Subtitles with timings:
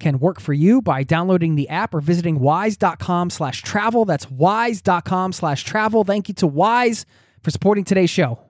[0.00, 4.04] can work for you by downloading the app or visiting wise.com slash travel.
[4.04, 6.04] That's wise.com slash travel.
[6.04, 7.06] Thank you to Wise
[7.42, 8.40] for supporting today's show.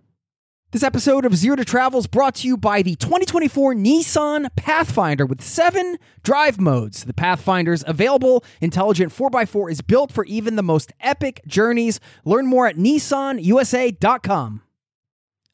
[0.72, 5.26] This episode of Zero to Travel is brought to you by the 2024 Nissan Pathfinder
[5.26, 7.02] with seven drive modes.
[7.02, 11.98] The Pathfinder's available intelligent 4x4 is built for even the most epic journeys.
[12.24, 14.62] Learn more at nissanusa.com.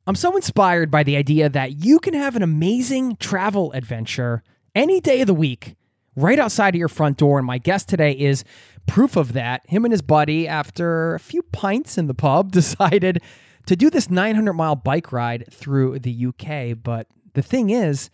[0.07, 4.43] I'm so inspired by the idea that you can have an amazing travel adventure
[4.75, 5.77] any day of the week
[6.17, 7.39] right outside of your front door.
[7.39, 8.43] And my guest today is
[8.87, 9.63] proof of that.
[9.69, 13.23] Him and his buddy, after a few pints in the pub, decided
[13.67, 16.77] to do this 900 mile bike ride through the UK.
[16.83, 18.11] But the thing is,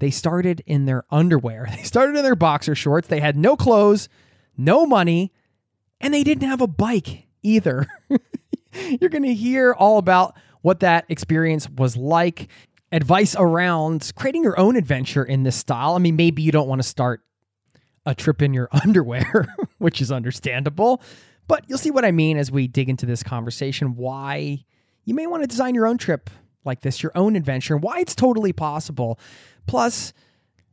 [0.00, 1.68] they started in their underwear.
[1.76, 3.08] They started in their boxer shorts.
[3.08, 4.08] They had no clothes,
[4.56, 5.32] no money,
[6.00, 7.86] and they didn't have a bike either.
[9.00, 12.48] You're going to hear all about what that experience was like
[12.92, 15.94] advice around creating your own adventure in this style.
[15.94, 17.22] I mean, maybe you don't want to start
[18.04, 21.02] a trip in your underwear, which is understandable,
[21.48, 24.64] but you'll see what I mean as we dig into this conversation why
[25.04, 26.30] you may want to design your own trip
[26.64, 29.18] like this, your own adventure, and why it's totally possible.
[29.66, 30.12] Plus,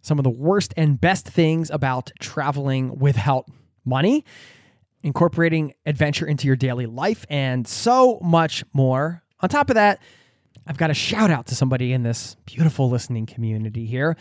[0.02, 3.48] some of the worst and best things about traveling without
[3.86, 4.23] money,
[5.04, 9.23] incorporating adventure into your daily life, and so much more.
[9.39, 10.00] On top of that,
[10.68, 14.16] I've got a shout out to somebody in this beautiful listening community here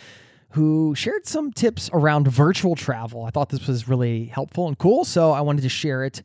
[0.51, 3.25] who shared some tips around virtual travel.
[3.25, 6.23] I thought this was really helpful and cool, so I wanted to share it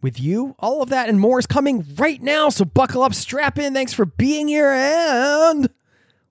[0.00, 0.54] with you.
[0.58, 3.74] All of that and more is coming right now, so buckle up, strap in.
[3.74, 5.68] Thanks for being here, and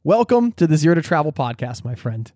[0.04, 2.32] welcome to the Zero to Travel podcast, my friend.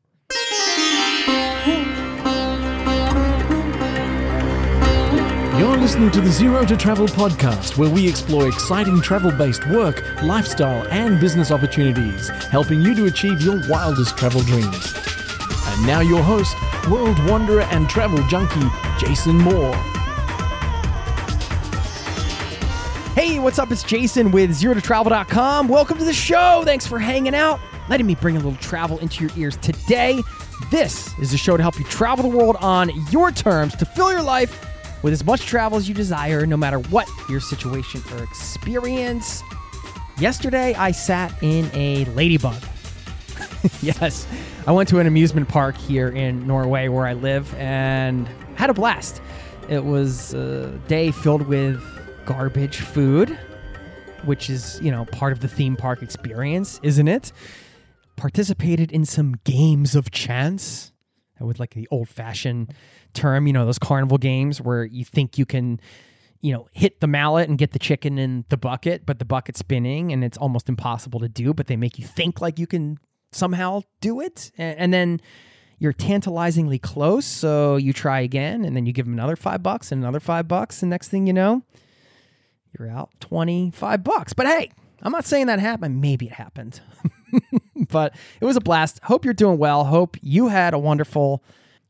[5.62, 10.04] You're listening to the Zero to Travel podcast, where we explore exciting travel based work,
[10.24, 14.92] lifestyle, and business opportunities, helping you to achieve your wildest travel dreams.
[15.68, 16.56] And now, your host,
[16.90, 18.68] world wanderer and travel junkie,
[18.98, 19.76] Jason Moore.
[23.14, 23.70] Hey, what's up?
[23.70, 25.68] It's Jason with ZeroToTravel.com.
[25.68, 26.64] Welcome to the show.
[26.66, 30.24] Thanks for hanging out, letting me bring a little travel into your ears today.
[30.72, 34.12] This is a show to help you travel the world on your terms to fill
[34.12, 34.71] your life
[35.04, 39.44] with as much travel as you desire, no matter what your situation or experience.
[40.18, 42.62] Yesterday, I sat in a ladybug.
[43.82, 44.28] yes,
[44.68, 48.74] I went to an amusement park here in Norway where I live and had a
[48.74, 49.22] blast.
[49.70, 51.82] It was a day filled with
[52.26, 53.30] garbage food,
[54.26, 57.32] which is, you know, part of the theme park experience, isn't it?
[58.16, 60.92] Participated in some games of chance
[61.46, 62.74] with like the old fashioned
[63.14, 65.80] term, you know, those carnival games where you think you can,
[66.42, 69.60] you know, hit the mallet and get the chicken in the bucket, but the bucket's
[69.60, 72.98] spinning and it's almost impossible to do, but they make you think like you can
[73.32, 74.52] somehow do it.
[74.58, 75.22] And, and then
[75.80, 77.26] you're tantalizingly close.
[77.26, 80.48] So you try again and then you give them another five bucks and another five
[80.48, 80.84] bucks.
[80.84, 81.64] And next thing you know,
[82.78, 84.34] you're out 25 bucks.
[84.34, 84.72] But hey,
[85.02, 86.00] I'm not saying that happened.
[86.00, 86.82] Maybe it happened.
[87.90, 89.00] but it was a blast.
[89.04, 89.86] Hope you're doing well.
[89.86, 91.44] Hope you had a wonderful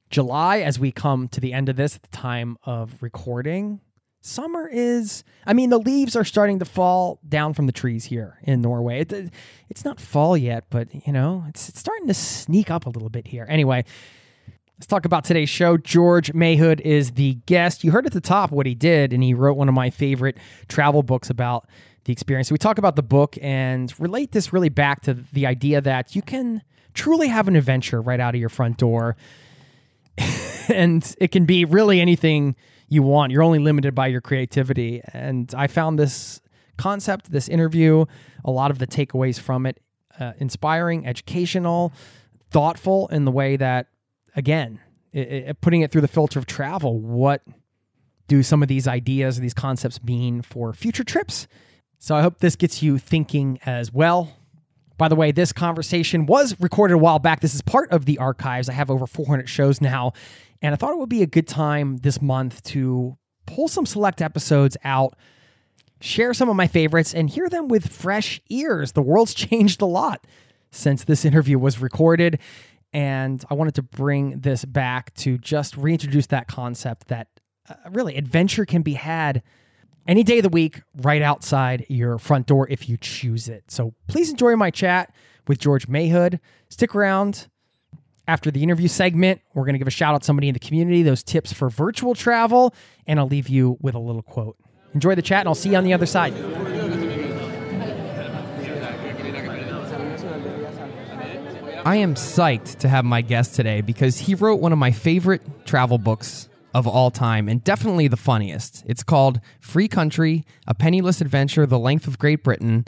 [0.09, 3.79] July as we come to the end of this, at the time of recording.
[4.23, 8.37] Summer is, I mean, the leaves are starting to fall down from the trees here
[8.43, 8.99] in Norway.
[8.99, 9.31] It,
[9.69, 13.09] it's not fall yet, but you know, it's, it's starting to sneak up a little
[13.09, 13.47] bit here.
[13.49, 13.83] Anyway,
[14.77, 15.75] let's talk about today's show.
[15.75, 17.83] George Mahood is the guest.
[17.83, 20.37] You heard at the top what he did, and he wrote one of my favorite
[20.67, 21.67] travel books about
[22.05, 22.49] the experience.
[22.49, 26.15] So we talk about the book and relate this really back to the idea that
[26.15, 26.61] you can
[26.93, 29.15] truly have an adventure right out of your front door
[30.69, 32.55] and it can be really anything
[32.89, 33.31] you want.
[33.31, 35.01] You're only limited by your creativity.
[35.13, 36.41] And I found this
[36.77, 38.05] concept, this interview,
[38.43, 39.81] a lot of the takeaways from it
[40.19, 41.93] uh, inspiring, educational,
[42.49, 43.87] thoughtful in the way that,
[44.35, 44.79] again,
[45.13, 47.43] it, it, putting it through the filter of travel, what
[48.27, 51.47] do some of these ideas, these concepts mean for future trips?
[52.03, 54.35] So I hope this gets you thinking as well.
[54.97, 57.41] By the way, this conversation was recorded a while back.
[57.41, 58.69] This is part of the archives.
[58.69, 60.13] I have over 400 shows now,
[60.63, 64.19] and I thought it would be a good time this month to pull some select
[64.19, 65.15] episodes out,
[65.99, 68.93] share some of my favorites, and hear them with fresh ears.
[68.93, 70.25] The world's changed a lot
[70.71, 72.39] since this interview was recorded.
[72.93, 77.27] And I wanted to bring this back to just reintroduce that concept that
[77.69, 79.43] uh, really adventure can be had
[80.07, 83.63] any day of the week right outside your front door if you choose it.
[83.69, 85.13] So please enjoy my chat
[85.47, 86.39] with George Mahood.
[86.69, 87.47] Stick around.
[88.27, 90.59] After the interview segment, we're going to give a shout out to somebody in the
[90.59, 92.73] community, those tips for virtual travel,
[93.07, 94.57] and I'll leave you with a little quote.
[94.93, 96.33] Enjoy the chat, and I'll see you on the other side.
[101.83, 105.41] I am psyched to have my guest today because he wrote one of my favorite
[105.65, 108.83] travel books of all time and definitely the funniest.
[108.87, 112.85] It's called Free Country A Penniless Adventure The Length of Great Britain.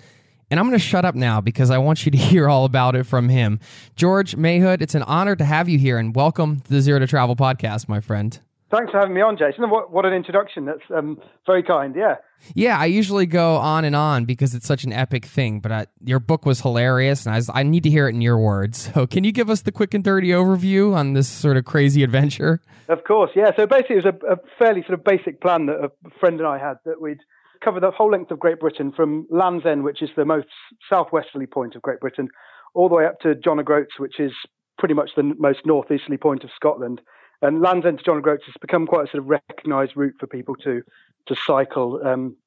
[0.50, 2.96] And I'm going to shut up now because I want you to hear all about
[2.96, 3.60] it from him.
[3.96, 7.08] George Mahood, it's an honor to have you here and welcome to the Zero to
[7.08, 8.40] Travel podcast, my friend.
[8.74, 9.70] Thanks for having me on, Jason.
[9.70, 10.66] What, what an introduction.
[10.66, 11.96] That's um, very kind.
[11.96, 12.16] Yeah.
[12.56, 15.86] Yeah, I usually go on and on because it's such an epic thing, but I,
[16.04, 18.90] your book was hilarious, and I, was, I need to hear it in your words.
[18.94, 22.04] So, can you give us the quick and dirty overview on this sort of crazy
[22.04, 22.62] adventure?
[22.90, 23.52] Of course, yeah.
[23.56, 26.48] So, basically, it was a, a fairly sort of basic plan that a friend and
[26.48, 27.20] I had that we'd
[27.64, 30.48] cover the whole length of Great Britain from Land's End, which is the most
[30.90, 32.28] southwesterly point of Great Britain,
[32.74, 34.32] all the way up to John O'Groats, which is
[34.80, 37.02] pretty much the most northeasterly point of Scotland.
[37.44, 40.28] And Land's End to John O'Groats has become quite a sort of recognised route for
[40.28, 40.82] people to
[41.28, 42.38] to cycle um,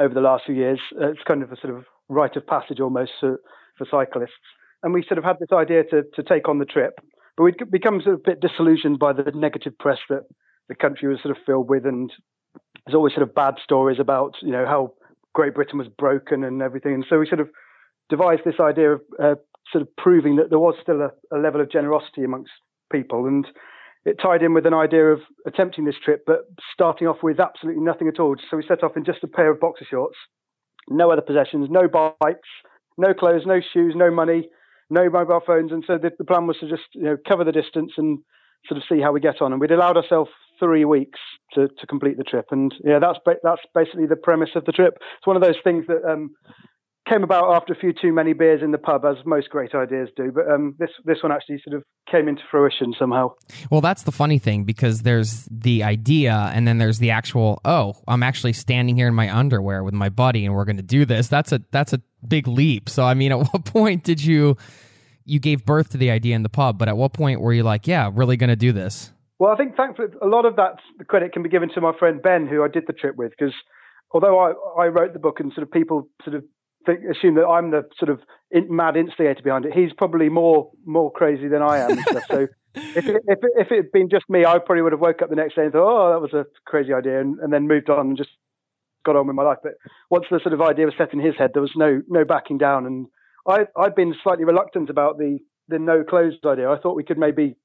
[0.00, 0.80] over the last few years.
[1.00, 3.40] Uh, it's kind of a sort of rite of passage almost for,
[3.76, 4.32] for cyclists.
[4.82, 7.00] And we sort of had this idea to to take on the trip,
[7.36, 10.22] but we'd become sort of a bit disillusioned by the negative press that
[10.68, 12.12] the country was sort of filled with, and
[12.84, 14.92] there's always sort of bad stories about you know how
[15.34, 16.94] Great Britain was broken and everything.
[16.94, 17.50] And so we sort of
[18.08, 19.34] devised this idea of uh,
[19.72, 22.52] sort of proving that there was still a, a level of generosity amongst
[22.92, 23.44] people and
[24.06, 26.42] it tied in with an idea of attempting this trip, but
[26.72, 28.36] starting off with absolutely nothing at all.
[28.48, 30.16] So we set off in just a pair of boxer shorts,
[30.88, 32.48] no other possessions, no bikes,
[32.96, 34.48] no clothes, no shoes, no money,
[34.90, 35.72] no mobile phones.
[35.72, 38.20] And so the, the plan was to just you know cover the distance and
[38.68, 39.50] sort of see how we get on.
[39.50, 40.30] And we'd allowed ourselves
[40.60, 41.18] three weeks
[41.54, 42.46] to, to complete the trip.
[42.52, 44.98] And yeah, that's that's basically the premise of the trip.
[45.18, 46.30] It's one of those things that um,
[47.08, 50.08] came about after a few too many beers in the pub, as most great ideas
[50.16, 50.32] do.
[50.32, 53.32] But um, this this one actually sort of came into fruition somehow.
[53.70, 57.60] Well, that's the funny thing because there's the idea, and then there's the actual.
[57.64, 60.82] Oh, I'm actually standing here in my underwear with my buddy, and we're going to
[60.82, 61.28] do this.
[61.28, 62.88] That's a that's a big leap.
[62.88, 64.56] So, I mean, at what point did you
[65.24, 66.78] you gave birth to the idea in the pub?
[66.78, 69.12] But at what point were you like, yeah, really going to do this?
[69.38, 71.92] Well, I think thankfully a lot of that the credit can be given to my
[71.98, 73.54] friend Ben, who I did the trip with, because
[74.12, 76.44] although I, I wrote the book and sort of people sort of
[76.88, 79.72] assume that I'm the sort of in, mad instigator behind it.
[79.72, 82.24] He's probably more more crazy than I am and stuff.
[82.30, 85.00] So if it, if it, if it had been just me, I probably would have
[85.00, 87.52] woke up the next day and thought, oh, that was a crazy idea, and, and
[87.52, 88.30] then moved on and just
[89.04, 89.58] got on with my life.
[89.62, 89.74] But
[90.10, 92.58] once the sort of idea was set in his head, there was no no backing
[92.58, 92.86] down.
[92.86, 93.06] And
[93.48, 95.38] I I'd been slightly reluctant about the
[95.68, 96.70] the no clothes idea.
[96.70, 97.56] I thought we could maybe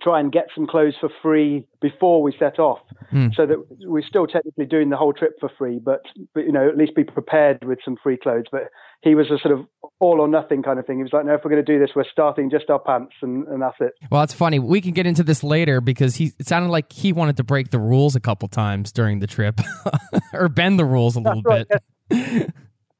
[0.00, 2.78] try and get some clothes for free before we set off,
[3.12, 3.34] mm.
[3.34, 6.02] so that we're still technically doing the whole trip for free, but,
[6.34, 8.44] but you know at least be prepared with some free clothes.
[8.50, 8.70] But
[9.02, 9.66] he was a sort of
[10.00, 10.96] all or nothing kind of thing.
[10.96, 13.14] He was like, no, if we're going to do this, we're starting just our pants,
[13.22, 13.92] and, and that's it.
[14.10, 14.58] Well, that's funny.
[14.58, 17.70] We can get into this later because he it sounded like he wanted to break
[17.70, 19.60] the rules a couple times during the trip,
[20.32, 21.66] or bend the rules a that's little right,
[22.08, 22.52] bit.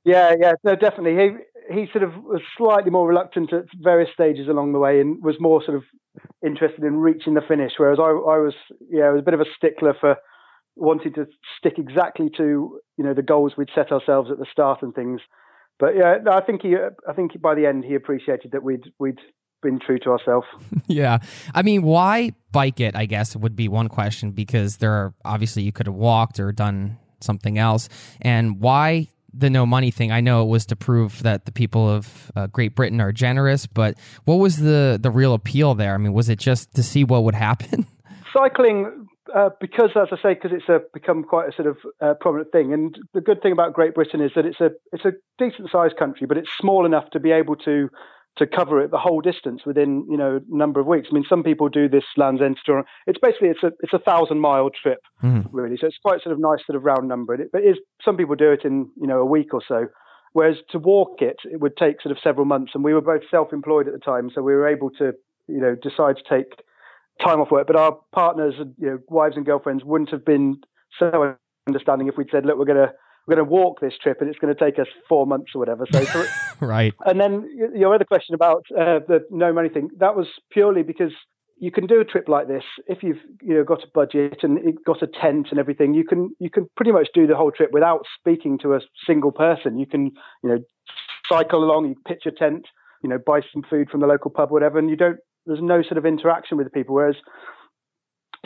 [0.04, 1.16] yeah, yeah, no, definitely.
[1.16, 1.36] He
[1.72, 5.36] he sort of was slightly more reluctant at various stages along the way and was
[5.40, 5.84] more sort of
[6.44, 8.54] interested in reaching the finish, whereas I, I was,
[8.90, 10.16] yeah, I was a bit of a stickler for
[10.76, 11.26] wanting to
[11.58, 15.20] stick exactly to you know the goals we'd set ourselves at the start and things.
[15.78, 16.76] But yeah, I think he,
[17.08, 19.18] I think by the end he appreciated that we'd we'd
[19.62, 20.46] been true to ourselves.
[20.86, 21.18] yeah,
[21.54, 22.96] I mean, why bike it?
[22.96, 26.52] I guess would be one question because there are obviously you could have walked or
[26.52, 27.88] done something else,
[28.20, 31.88] and why the no money thing, I know it was to prove that the people
[31.88, 35.94] of uh, Great Britain are generous, but what was the the real appeal there?
[35.94, 37.86] I mean, was it just to see what would happen?
[38.32, 42.14] Cycling, uh, because as I say, because it's a, become quite a sort of uh,
[42.20, 42.72] prominent thing.
[42.72, 45.96] And the good thing about Great Britain is that it's a it's a decent sized
[45.96, 47.88] country, but it's small enough to be able to
[48.38, 51.08] to cover it the whole distance within you know a number of weeks.
[51.10, 52.84] I mean, some people do this Land's End tour.
[53.06, 55.46] It's basically it's a it's a thousand mile trip mm.
[55.52, 57.34] really, so it's quite sort of nice sort of round number.
[57.34, 59.86] It, but is some people do it in you know a week or so,
[60.32, 62.72] whereas to walk it it would take sort of several months.
[62.74, 65.12] And we were both self employed at the time, so we were able to
[65.48, 66.62] you know decide to take
[67.20, 67.66] time off work.
[67.66, 70.56] But our partners, you know, wives and girlfriends, wouldn't have been
[70.98, 71.36] so
[71.66, 72.92] understanding if we'd said, look, we're going to
[73.26, 75.60] we're going to walk this trip and it's going to take us four months or
[75.60, 75.86] whatever.
[75.90, 76.26] So,
[76.60, 76.92] right.
[77.04, 81.12] And then your other question about uh, the no money thing, that was purely because
[81.62, 84.58] you can do a trip like this if you've you know got a budget and
[84.84, 85.94] got a tent and everything.
[85.94, 89.30] You can you can pretty much do the whole trip without speaking to a single
[89.30, 89.78] person.
[89.78, 90.10] You can
[90.42, 90.58] you know
[91.30, 92.66] cycle along, you pitch a tent,
[93.02, 95.18] you know buy some food from the local pub, whatever, and you don't.
[95.46, 96.96] There's no sort of interaction with the people.
[96.96, 97.16] Whereas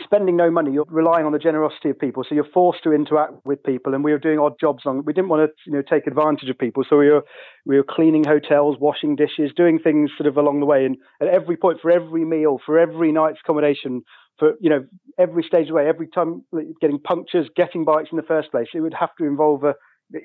[0.06, 2.24] spending no money, you're relying on the generosity of people.
[2.26, 3.94] So you're forced to interact with people.
[3.94, 5.04] And we were doing odd jobs on.
[5.04, 6.84] We didn't want to, you know, take advantage of people.
[6.88, 7.22] So we were
[7.66, 10.86] we were cleaning hotels, washing dishes, doing things sort of along the way.
[10.86, 14.02] And at every point, for every meal, for every night's accommodation,
[14.38, 14.84] for you know
[15.18, 16.44] every stage of the way, every time
[16.80, 19.74] getting punctures, getting bikes in the first place, it would have to involve a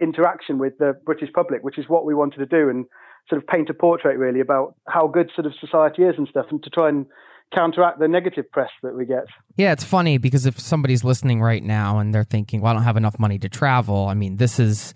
[0.02, 2.86] interaction with the British public, which is what we wanted to do, and
[3.30, 6.46] sort of paint a portrait really about how good sort of society is and stuff,
[6.52, 7.06] and to try and
[7.54, 9.26] counteract the negative press that we get.
[9.58, 12.84] Yeah, it's funny because if somebody's listening right now and they're thinking, "Well, I don't
[12.84, 14.94] have enough money to travel," I mean, this is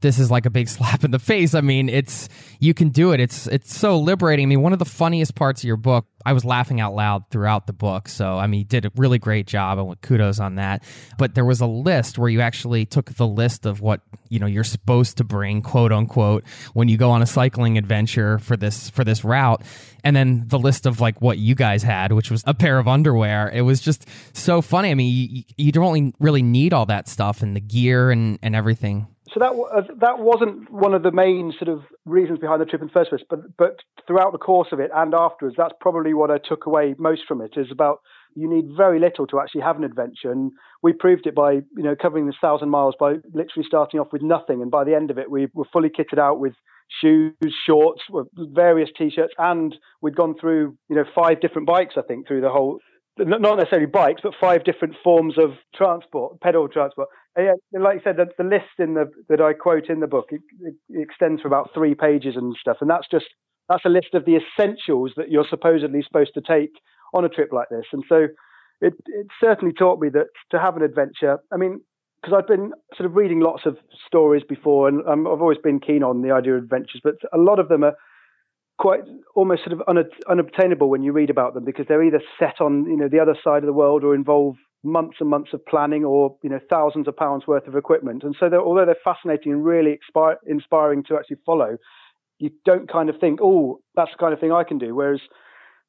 [0.00, 1.54] this is like a big slap in the face.
[1.54, 2.28] I mean, it's
[2.58, 3.20] you can do it.
[3.20, 4.44] It's it's so liberating.
[4.44, 7.24] I mean, one of the funniest parts of your book, I was laughing out loud
[7.30, 8.08] throughout the book.
[8.08, 10.82] So, I mean, you did a really great job and kudos on that.
[11.18, 14.46] But there was a list where you actually took the list of what, you know,
[14.46, 18.90] you're supposed to bring, quote unquote, when you go on a cycling adventure for this
[18.90, 19.62] for this route.
[20.02, 22.88] And then the list of like what you guys had, which was a pair of
[22.88, 23.50] underwear.
[23.52, 24.90] It was just so funny.
[24.90, 28.56] I mean, you, you don't really need all that stuff and the gear and, and
[28.56, 32.64] everything so that uh, that wasn't one of the main sort of reasons behind the
[32.64, 33.22] trip in the first place.
[33.28, 36.94] But but throughout the course of it and afterwards, that's probably what I took away
[36.98, 37.52] most from it.
[37.56, 37.98] Is about
[38.34, 41.82] you need very little to actually have an adventure, and we proved it by you
[41.82, 45.10] know covering this thousand miles by literally starting off with nothing, and by the end
[45.10, 46.54] of it, we were fully kitted out with
[47.00, 47.34] shoes,
[47.66, 48.02] shorts,
[48.34, 52.50] various t-shirts, and we'd gone through you know five different bikes, I think, through the
[52.50, 52.80] whole
[53.18, 57.08] not necessarily bikes, but five different forms of transport, pedal transport.
[57.36, 60.06] And yeah, like you said, the, the list in the that I quote in the
[60.06, 63.26] book it, it, extends for about three pages and stuff, and that's just
[63.68, 66.72] that's a list of the essentials that you're supposedly supposed to take
[67.14, 67.86] on a trip like this.
[67.92, 68.28] And so
[68.80, 71.38] it it certainly taught me that to have an adventure.
[71.52, 71.80] I mean,
[72.20, 73.76] because I've been sort of reading lots of
[74.06, 77.58] stories before, and I've always been keen on the idea of adventures, but a lot
[77.58, 77.94] of them are
[78.80, 79.02] quite
[79.34, 79.82] almost sort of
[80.26, 83.36] unobtainable when you read about them because they're either set on you know the other
[83.44, 87.06] side of the world or involve months and months of planning or you know thousands
[87.06, 88.24] of pounds worth of equipment.
[88.24, 90.00] And so they're, although they're fascinating and really
[90.46, 91.76] inspiring to actually follow
[92.38, 94.94] you don't kind of think oh that's the kind of thing i can do.
[94.94, 95.20] Whereas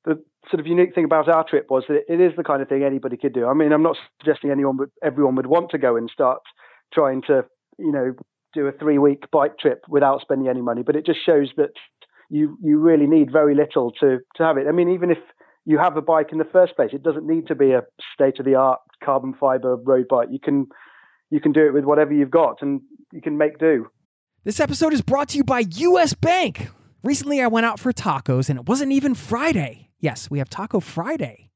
[0.04, 2.68] the sort of unique thing about our trip was that it is the kind of
[2.68, 3.48] thing anybody could do.
[3.48, 6.42] I mean i'm not suggesting anyone would everyone would want to go and start
[6.94, 7.46] trying to
[7.80, 8.14] you know
[8.54, 11.72] do a three week bike trip without spending any money but it just shows that
[12.32, 14.66] you you really need very little to to have it.
[14.68, 15.20] I mean, even if
[15.66, 17.84] you have a bike in the first place, it doesn't need to be a
[18.14, 20.30] state of the art carbon fiber road bike.
[20.32, 20.68] You can
[21.30, 23.88] you can do it with whatever you've got, and you can make do.
[24.44, 26.14] This episode is brought to you by U.S.
[26.14, 26.70] Bank.
[27.04, 29.90] Recently, I went out for tacos, and it wasn't even Friday.
[30.00, 31.51] Yes, we have Taco Friday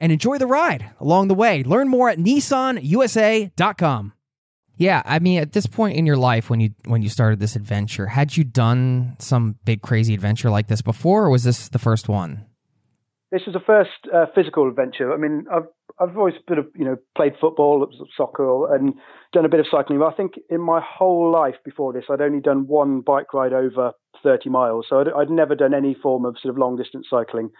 [0.00, 1.62] and enjoy the ride along the way.
[1.62, 4.12] Learn more at nissanusa.com.
[4.78, 7.56] Yeah, I mean at this point in your life when you when you started this
[7.56, 11.78] adventure, had you done some big crazy adventure like this before or was this the
[11.78, 12.44] first one?
[13.32, 15.12] This was the first uh, physical adventure.
[15.12, 15.66] I mean, I've
[15.98, 18.94] I've always been, you know, played football, soccer, and
[19.32, 19.98] done a bit of cycling.
[19.98, 23.54] But I think in my whole life before this, I'd only done one bike ride
[23.54, 24.86] over 30 miles.
[24.90, 27.50] So I'd, I'd never done any form of sort of long distance cycling.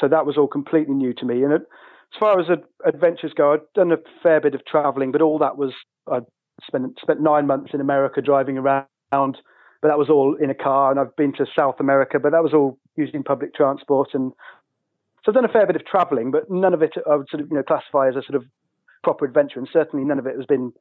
[0.00, 1.42] So that was all completely new to me.
[1.42, 2.46] And it, as far as
[2.86, 5.72] adventures go, I'd done a fair bit of traveling, but all that was
[6.10, 6.20] I
[6.66, 8.86] spent spent nine months in America driving around.
[9.10, 12.42] But that was all in a car, and I've been to South America, but that
[12.42, 14.32] was all using public transport and
[15.24, 17.42] so I've done a fair bit of travelling, but none of it I would sort
[17.42, 18.44] of you know classify as a sort of
[19.04, 20.72] proper adventure, and certainly none of it has been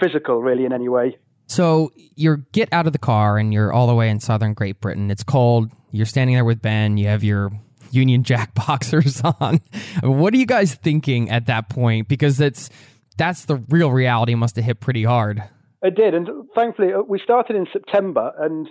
[0.00, 1.18] physical really in any way.
[1.46, 4.80] So you get out of the car and you're all the way in southern Great
[4.80, 5.10] Britain.
[5.10, 5.72] It's cold.
[5.90, 6.98] You're standing there with Ben.
[6.98, 7.50] You have your
[7.90, 9.60] Union Jack boxers on.
[10.02, 12.08] what are you guys thinking at that point?
[12.08, 12.70] Because it's
[13.16, 14.34] that's the real reality.
[14.34, 15.42] Must have hit pretty hard.
[15.82, 18.68] It did, and thankfully uh, we started in September, and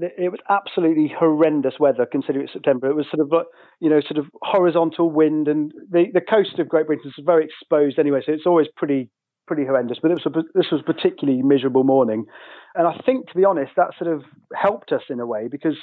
[0.00, 2.88] it was absolutely horrendous weather considering it's September.
[2.88, 3.46] It was sort of,
[3.80, 7.44] you know, sort of horizontal wind, and the, the coast of Great Britain is very
[7.44, 9.10] exposed anyway, so it's always pretty
[9.46, 9.98] pretty horrendous.
[10.00, 12.26] But was a, this was particularly miserable morning,
[12.74, 14.22] and I think, to be honest, that sort of
[14.54, 15.76] helped us in a way because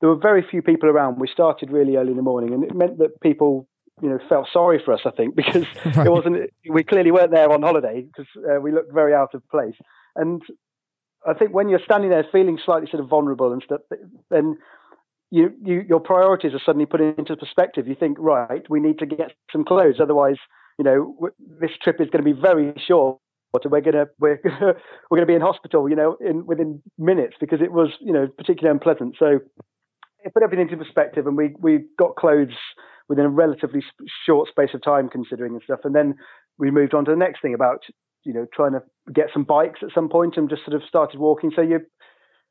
[0.00, 1.20] there were very few people around.
[1.20, 3.68] We started really early in the morning, and it meant that people.
[4.02, 5.00] You know, felt sorry for us.
[5.06, 5.64] I think because
[5.96, 6.06] right.
[6.06, 6.50] it wasn't.
[6.68, 9.74] We clearly weren't there on holiday because uh, we looked very out of place.
[10.14, 10.42] And
[11.26, 13.80] I think when you're standing there feeling slightly sort of vulnerable and stuff,
[14.30, 14.58] then
[15.30, 17.88] you, you your priorities are suddenly put into perspective.
[17.88, 20.36] You think, right, we need to get some clothes, otherwise,
[20.78, 23.18] you know, w- this trip is going to be very short.
[23.64, 24.74] We're gonna we're gonna,
[25.10, 28.28] we're gonna be in hospital, you know, in within minutes because it was, you know,
[28.28, 29.16] particularly unpleasant.
[29.18, 29.40] So
[30.26, 32.56] it put everything into perspective, and we we got clothes
[33.08, 33.82] within a relatively
[34.26, 35.80] short space of time, considering and stuff.
[35.84, 36.16] And then
[36.58, 37.84] we moved on to the next thing about
[38.24, 38.82] you know trying to
[39.14, 41.52] get some bikes at some point and just sort of started walking.
[41.54, 41.80] So you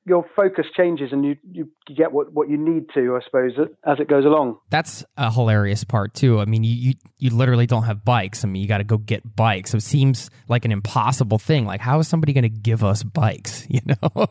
[0.06, 3.54] your focus changes and you, you get what, what you need to, I suppose,
[3.86, 4.60] as it goes along.
[4.70, 6.40] That's a hilarious part too.
[6.40, 8.44] I mean, you you, you literally don't have bikes.
[8.44, 9.74] I mean, you got to go get bikes.
[9.74, 11.66] It seems like an impossible thing.
[11.66, 13.66] Like, how is somebody going to give us bikes?
[13.76, 14.26] You know,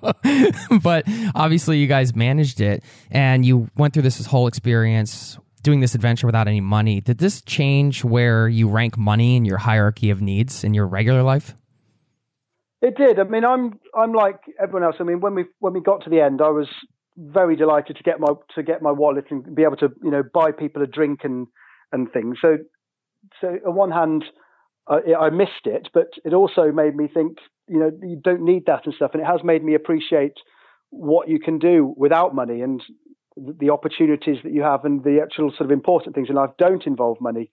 [0.82, 5.80] but obviously, you guys managed it, and you went through this, this whole experience doing
[5.80, 7.00] this adventure without any money.
[7.00, 11.22] Did this change where you rank money in your hierarchy of needs in your regular
[11.22, 11.54] life?
[12.84, 13.18] It did.
[13.18, 14.96] I mean, I'm I'm like everyone else.
[15.00, 16.68] I mean, when we when we got to the end, I was
[17.16, 20.22] very delighted to get my to get my wallet and be able to you know
[20.34, 21.46] buy people a drink and
[21.92, 22.36] and things.
[22.42, 22.58] So
[23.40, 24.24] so on one hand,
[24.86, 28.84] I missed it, but it also made me think you know you don't need that
[28.84, 30.34] and stuff, and it has made me appreciate
[30.90, 32.82] what you can do without money and
[33.36, 36.86] the opportunities that you have and the actual sort of important things in life don't
[36.86, 37.50] involve money.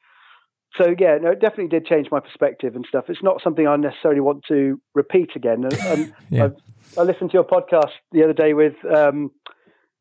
[0.77, 3.05] So yeah, no, it definitely did change my perspective and stuff.
[3.09, 5.65] It's not something I necessarily want to repeat again.
[5.85, 6.49] And, yeah.
[6.97, 9.31] I, I, listened to your podcast the other day with um,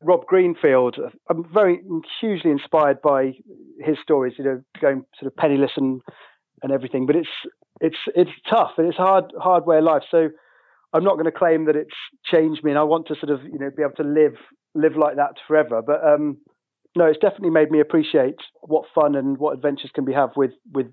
[0.01, 0.97] Rob Greenfield.
[1.29, 1.81] I'm very
[2.21, 3.33] hugely inspired by
[3.79, 4.35] his stories.
[4.37, 6.01] You know, going sort of penniless and
[6.63, 7.05] and everything.
[7.05, 7.29] But it's
[7.81, 10.03] it's it's tough and it's hard hard way of life.
[10.09, 10.29] So
[10.93, 13.43] I'm not going to claim that it's changed me, and I want to sort of
[13.43, 14.35] you know be able to live
[14.73, 15.81] live like that forever.
[15.81, 16.37] But um,
[16.95, 20.51] no, it's definitely made me appreciate what fun and what adventures can be have with
[20.73, 20.87] with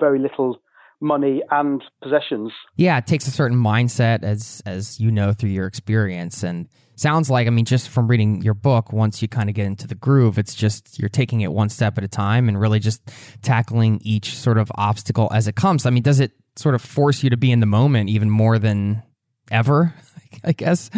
[0.00, 0.58] very little
[1.00, 2.52] money and possessions.
[2.76, 7.30] Yeah, it takes a certain mindset as as you know through your experience and sounds
[7.30, 9.96] like I mean just from reading your book once you kind of get into the
[9.96, 13.10] groove it's just you're taking it one step at a time and really just
[13.42, 15.86] tackling each sort of obstacle as it comes.
[15.86, 18.58] I mean, does it sort of force you to be in the moment even more
[18.58, 19.02] than
[19.50, 19.94] ever,
[20.44, 20.90] I guess?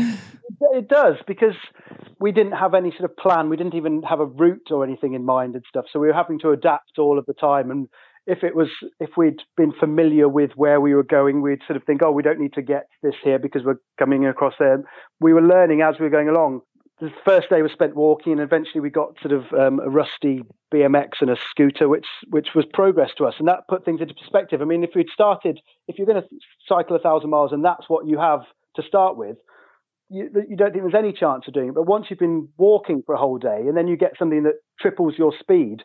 [0.73, 1.55] It does because
[2.19, 3.49] we didn't have any sort of plan.
[3.49, 5.87] We didn't even have a route or anything in mind and stuff.
[5.93, 7.71] So we were having to adapt all of the time.
[7.71, 7.89] And
[8.27, 8.69] if it was,
[9.01, 12.23] if we'd been familiar with where we were going, we'd sort of think, oh, we
[12.23, 14.83] don't need to get this here because we're coming across there.
[15.21, 16.63] We were learning as we were going along.
[16.99, 20.43] The first day was spent walking, and eventually we got sort of um, a rusty
[20.73, 24.15] BMX and a scooter, which which was progress to us, and that put things into
[24.15, 24.63] perspective.
[24.63, 26.29] I mean, if we'd started, if you're going to
[26.67, 28.41] cycle a thousand miles and that's what you have
[28.77, 29.37] to start with,
[30.09, 31.75] you, you, don't think there's any chance of doing it.
[31.75, 34.55] But once you've been walking for a whole day and then you get something that
[34.81, 35.83] triples your speed,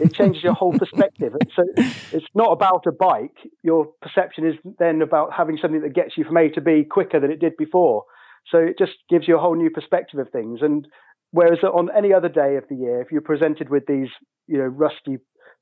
[0.00, 1.34] it changes your whole perspective.
[1.54, 1.64] So
[2.12, 3.36] it's not about a bike.
[3.62, 7.20] Your perception is then about having something that gets you from A to B quicker
[7.20, 8.04] than it did before.
[8.50, 10.60] So it just gives you a whole new perspective of things.
[10.62, 10.88] And
[11.32, 14.08] whereas on any other day of the year, if you're presented with these,
[14.46, 15.18] you know, rusty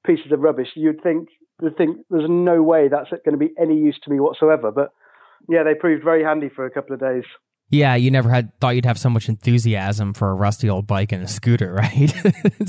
[0.07, 1.29] pieces of rubbish, you'd think,
[1.61, 4.71] you'd think there's no way that's going to be any use to me whatsoever.
[4.71, 4.91] But
[5.49, 7.25] yeah, they proved very handy for a couple of days.
[7.69, 11.11] Yeah, you never had thought you'd have so much enthusiasm for a rusty old bike
[11.13, 12.15] and a scooter, right?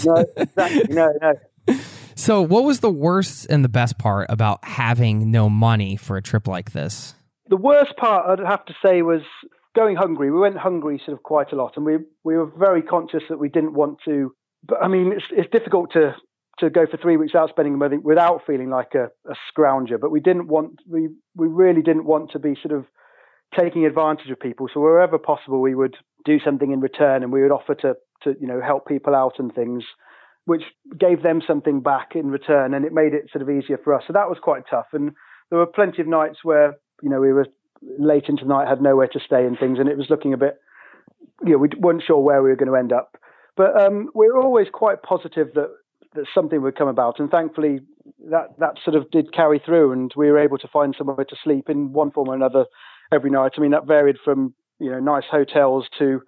[0.06, 0.96] no, exactly.
[0.96, 1.34] No, no.
[2.18, 6.22] So, what was the worst and the best part about having no money for a
[6.22, 7.14] trip like this?
[7.48, 9.22] The worst part, I'd have to say, was
[9.76, 10.32] going hungry.
[10.32, 13.38] We went hungry sort of quite a lot, and we we were very conscious that
[13.38, 14.34] we didn't want to.
[14.68, 16.16] But I mean, it's it's difficult to
[16.60, 20.00] to go for three weeks out spending money without feeling like a, a scrounger.
[20.00, 22.86] But we didn't want we we really didn't want to be sort of
[23.58, 24.68] taking advantage of people.
[24.74, 28.36] So wherever possible, we would do something in return, and we would offer to to
[28.40, 29.84] you know help people out and things,
[30.46, 30.64] which
[31.00, 34.04] gave them something back in return, and it made it sort of easier for us.
[34.08, 35.12] So that was quite tough, and
[35.50, 37.48] there were plenty of nights where you know we were
[38.00, 40.38] late into the night, had nowhere to stay and things, and it was looking a
[40.38, 40.58] bit,
[41.46, 43.18] you know, we weren't sure where we were going to end up.
[43.56, 45.70] But um, we were always quite positive that
[46.18, 47.80] that something would come about, and thankfully
[48.30, 51.36] that that sort of did carry through, and we were able to find somewhere to
[51.44, 52.66] sleep in one form or another
[53.14, 53.54] every night.
[53.58, 56.22] I mean, that varied from you know nice hotels to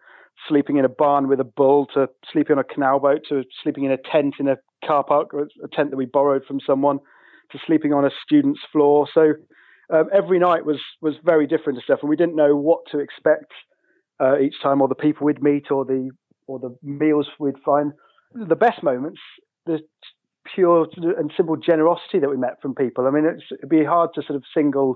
[0.47, 3.83] sleeping in a barn with a bull to sleeping on a canal boat to sleeping
[3.83, 6.99] in a tent in a car park, or a tent that we borrowed from someone,
[7.51, 9.07] to sleeping on a student's floor.
[9.13, 9.33] So
[9.93, 12.99] um, every night was was very different and stuff, and we didn't know what to
[12.99, 13.51] expect
[14.19, 16.11] uh, each time, or the people we'd meet, or the
[16.47, 17.93] or the meals we'd find.
[18.33, 19.19] The best moments,
[19.69, 19.79] the
[20.53, 23.07] pure and simple generosity that we met from people.
[23.07, 24.95] I mean, it'd be hard to sort of single,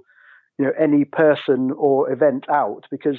[0.58, 3.18] you know, any person or event out because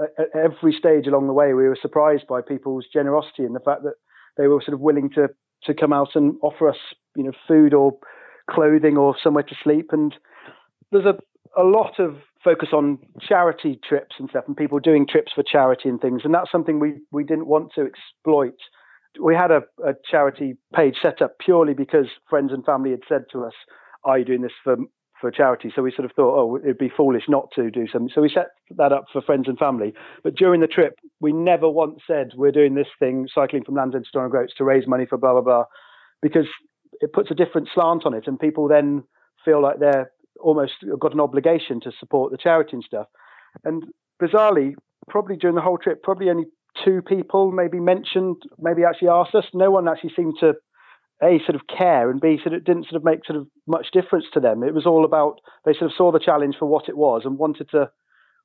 [0.00, 3.82] at every stage along the way, we were surprised by people's generosity and the fact
[3.82, 3.94] that
[4.36, 5.28] they were sort of willing to
[5.64, 6.78] to come out and offer us,
[7.14, 7.92] you know, food or
[8.50, 9.90] clothing or somewhere to sleep.
[9.92, 10.14] And
[10.90, 11.18] there's a,
[11.60, 15.90] a lot of focus on charity trips and stuff and people doing trips for charity
[15.90, 16.22] and things.
[16.24, 18.56] And that's something we, we didn't want to exploit.
[19.22, 23.24] We had a, a charity page set up purely because friends and family had said
[23.32, 23.54] to us,
[24.04, 24.76] Are you doing this for
[25.20, 25.72] for charity.
[25.74, 28.10] So we sort of thought, oh, it'd be foolish not to do something.
[28.14, 29.92] So we set that up for friends and family.
[30.24, 33.94] But during the trip, we never once said we're doing this thing, cycling from Land's
[33.94, 35.64] End to Groats to raise money for blah blah blah,
[36.22, 36.46] because
[37.00, 39.04] it puts a different slant on it, and people then
[39.44, 43.06] feel like they're almost got an obligation to support the charity and stuff.
[43.64, 43.84] And
[44.20, 44.74] bizarrely,
[45.08, 46.46] probably during the whole trip, probably only
[46.84, 49.44] two people maybe mentioned, maybe actually asked us.
[49.54, 50.54] No one actually seemed to
[51.22, 53.88] a sort of care and b sort of didn't sort of make sort of much
[53.92, 54.62] difference to them.
[54.62, 57.38] It was all about they sort of saw the challenge for what it was and
[57.38, 57.90] wanted to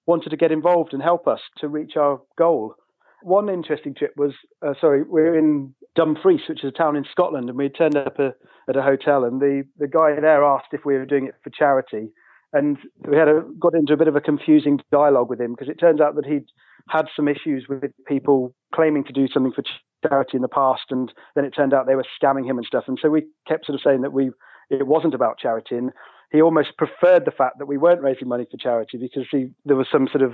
[0.06, 2.76] wanted to get involved and help us to reach our goal.
[3.24, 4.34] One interesting trip was
[4.66, 7.96] uh, sorry, we are in Dumfries, which is a town in Scotland, and we turned
[7.96, 8.34] up a,
[8.70, 11.50] at a hotel, and the the guy there asked if we were doing it for
[11.50, 12.10] charity,
[12.56, 15.68] and we had a, got into a bit of a confusing dialogue with him because
[15.68, 16.46] it turns out that he'd
[16.90, 19.64] had some issues with people claiming to do something for
[20.08, 22.86] charity in the past, and then it turned out they were scamming him and stuff.
[22.88, 24.32] And so we kept sort of saying that we
[24.70, 25.92] it wasn't about charity, and
[26.32, 29.76] he almost preferred the fact that we weren't raising money for charity because he, there
[29.76, 30.34] was some sort of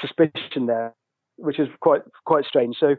[0.00, 0.94] suspicion there,
[1.36, 2.76] which is quite quite strange.
[2.78, 2.96] So.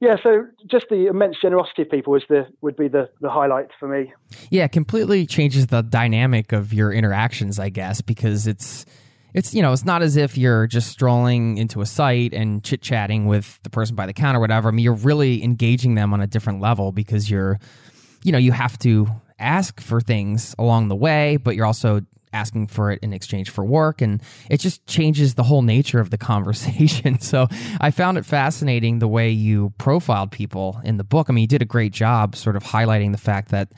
[0.00, 3.68] Yeah, so just the immense generosity of people is the would be the the highlight
[3.80, 4.12] for me.
[4.50, 8.84] Yeah, completely changes the dynamic of your interactions, I guess, because it's
[9.32, 12.82] it's you know it's not as if you're just strolling into a site and chit
[12.82, 14.68] chatting with the person by the counter or whatever.
[14.68, 17.58] I mean, you're really engaging them on a different level because you're,
[18.22, 19.06] you know, you have to
[19.38, 22.02] ask for things along the way, but you're also
[22.36, 26.10] asking for it in exchange for work and it just changes the whole nature of
[26.10, 27.46] the conversation so
[27.80, 31.48] i found it fascinating the way you profiled people in the book i mean you
[31.48, 33.72] did a great job sort of highlighting the fact that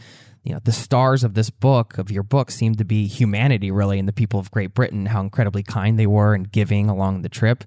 [0.49, 3.99] you know the stars of this book of your book seem to be humanity really
[3.99, 7.29] and the people of Great Britain how incredibly kind they were and giving along the
[7.29, 7.65] trip.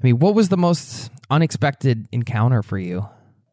[0.00, 3.06] I mean, what was the most unexpected encounter for you?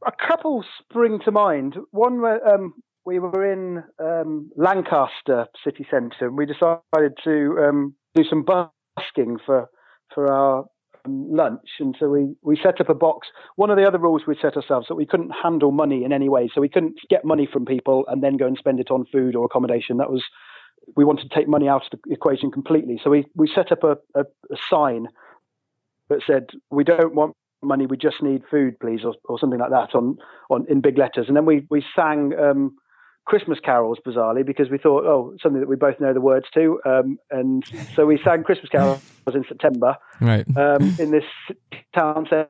[0.06, 1.76] A couple spring to mind.
[1.92, 2.74] One where um,
[3.06, 9.38] we were in um, Lancaster city centre and we decided to um, do some busking
[9.46, 9.70] for
[10.14, 10.66] for our
[11.08, 13.28] lunch, and so we we set up a box.
[13.56, 16.30] One of the other rules we set ourselves that we couldn't handle money in any
[16.30, 19.06] way, so we couldn't get money from people and then go and spend it on
[19.12, 19.98] food or accommodation.
[19.98, 20.24] That was
[20.96, 23.00] we wanted to take money out of the equation completely.
[23.04, 25.08] So we we set up a, a, a sign
[26.10, 29.72] that said we don't want money, we just need food, please, or, or something like
[29.72, 30.18] that on
[30.50, 31.26] on in big letters.
[31.28, 32.34] And then we we sang.
[32.40, 32.76] Um,
[33.26, 36.80] Christmas carols, bizarrely, because we thought, oh, something that we both know the words to,
[36.86, 37.64] um, and
[37.96, 39.02] so we sang Christmas carols
[39.34, 41.24] in September, right, um, in this
[41.94, 42.50] town centre,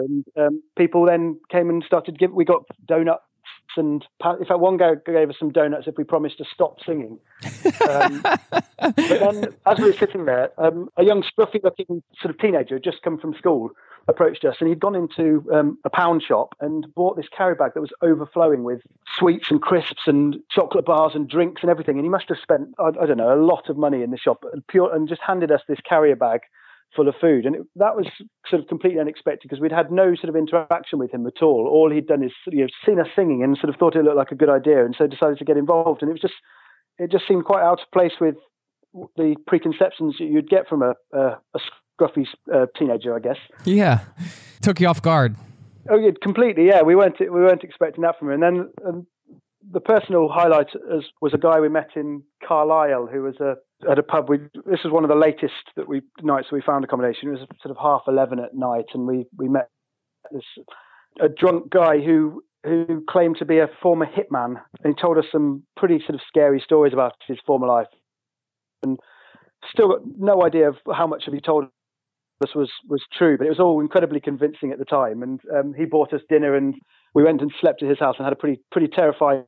[0.00, 2.32] and um, people then came and started give.
[2.32, 3.22] We got donuts
[3.76, 7.18] and in fact, one guy gave us some donuts if we promised to stop singing.
[7.88, 12.76] Um, but then, as we were sitting there, um, a young scruffy-looking sort of teenager
[12.76, 13.70] had just come from school
[14.08, 17.72] approached us, and he'd gone into um, a pound shop and bought this carry bag
[17.74, 18.80] that was overflowing with
[19.18, 21.96] sweets and crisps and chocolate bars and drinks and everything.
[21.96, 24.16] And he must have spent, I, I don't know, a lot of money in the
[24.16, 26.40] shop, and pure, and just handed us this carrier bag
[26.94, 27.46] full of food.
[27.46, 28.06] And it, that was
[28.48, 31.68] sort of completely unexpected because we'd had no sort of interaction with him at all.
[31.70, 34.16] All he'd done is you know, seen us singing and sort of thought it looked
[34.16, 36.02] like a good idea, and so decided to get involved.
[36.02, 36.34] And it was just,
[36.98, 38.36] it just seemed quite out of place with
[39.16, 41.60] the preconceptions that you'd get from a, a, a
[42.00, 43.38] scruffy uh, teenager, I guess.
[43.64, 44.00] Yeah,
[44.62, 45.36] took you off guard.
[45.90, 46.66] Oh, yeah, completely.
[46.66, 48.42] Yeah, we weren't we weren't expecting that from him.
[48.42, 49.06] And then um,
[49.70, 50.68] the personal highlight
[51.20, 53.54] was a guy we met in Carlisle who was a
[53.90, 54.28] at a pub.
[54.28, 57.28] We this was one of the latest that we nights we found accommodation.
[57.28, 59.68] It was sort of half eleven at night, and we we met
[60.32, 60.42] this
[61.20, 65.24] a drunk guy who who claimed to be a former hitman, and he told us
[65.30, 67.86] some pretty sort of scary stories about his former life,
[68.82, 68.98] and
[69.72, 73.46] still got no idea of how much of he told us was was true, but
[73.46, 75.22] it was all incredibly convincing at the time.
[75.22, 76.74] And um, he bought us dinner, and
[77.14, 79.44] we went and slept at his house and had a pretty pretty terrifying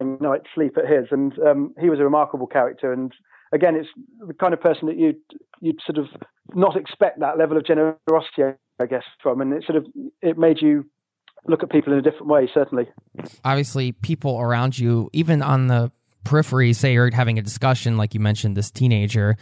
[0.00, 1.06] night's sleep at his.
[1.10, 2.92] And um, he was a remarkable character.
[2.92, 3.12] And
[3.52, 3.88] again, it's
[4.26, 5.20] the kind of person that you'd
[5.60, 6.06] you'd sort of
[6.54, 9.40] not expect that level of generosity, I guess, from.
[9.40, 9.86] And it sort of
[10.20, 10.86] it made you
[11.46, 12.88] look at people in a different way, certainly.
[13.44, 15.90] Obviously, people around you, even on the
[16.24, 19.36] periphery, say you're having a discussion, like you mentioned, this teenager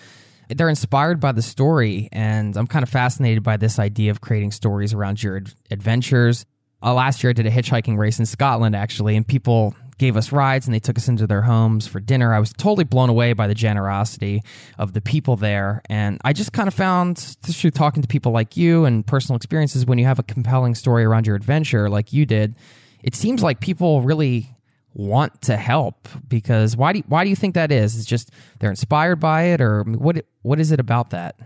[0.56, 4.50] they're inspired by the story, and I'm kind of fascinated by this idea of creating
[4.50, 6.44] stories around your adventures.
[6.82, 10.32] Uh, last year, I did a hitchhiking race in Scotland, actually, and people gave us
[10.32, 12.32] rides and they took us into their homes for dinner.
[12.32, 14.42] I was totally blown away by the generosity
[14.78, 15.82] of the people there.
[15.90, 19.84] And I just kind of found through talking to people like you and personal experiences
[19.84, 22.56] when you have a compelling story around your adventure, like you did,
[23.02, 24.56] it seems like people really
[24.94, 27.96] want to help because why do you, why do you think that is?
[27.96, 31.36] It's just they're inspired by it, or what what is it about that?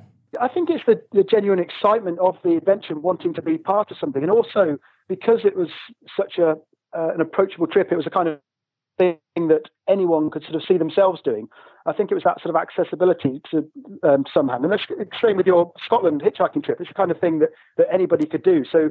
[0.40, 3.98] I think it's the, the genuine excitement of the adventure, wanting to be part of
[3.98, 5.68] something, and also because it was
[6.16, 6.56] such a
[6.96, 8.38] uh, an approachable trip, it was a kind of
[8.98, 11.48] thing that anyone could sort of see themselves doing.
[11.87, 13.68] I think it was that sort of accessibility to
[14.02, 14.62] um, somehow.
[14.62, 16.80] And that's the same with your Scotland hitchhiking trip.
[16.80, 18.64] It's the kind of thing that, that anybody could do.
[18.70, 18.90] So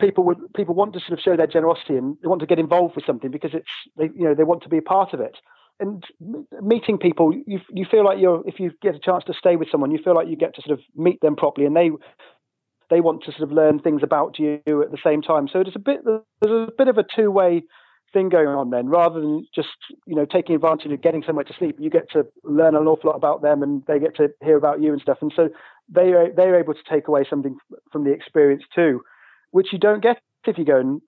[0.00, 2.58] people would people want to sort of show their generosity and they want to get
[2.58, 5.20] involved with something because it's they you know they want to be a part of
[5.20, 5.36] it
[5.80, 6.04] and
[6.60, 9.68] meeting people you you feel like you're if you get a chance to stay with
[9.70, 11.90] someone you feel like you get to sort of meet them properly and they
[12.92, 15.76] they want to sort of learn things about you at the same time so it's
[15.76, 17.62] a bit there's a bit of a two way
[18.12, 19.68] thing going on then rather than just
[20.06, 23.08] you know taking advantage of getting somewhere to sleep you get to learn an awful
[23.08, 25.48] lot about them and they get to hear about you and stuff and so
[25.88, 27.56] they are they're able to take away something
[27.90, 29.00] from the experience too
[29.50, 31.00] which you don't get if you go and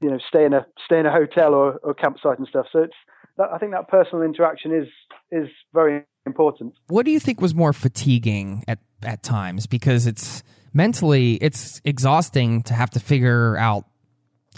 [0.00, 2.66] you know stay in a stay in a hotel or, or campsite and stuff.
[2.72, 2.94] So it's
[3.36, 4.88] that, I think that personal interaction is
[5.30, 6.74] is very important.
[6.88, 9.66] What do you think was more fatiguing at at times?
[9.66, 10.42] Because it's
[10.76, 13.86] mentally it's exhausting to have to figure out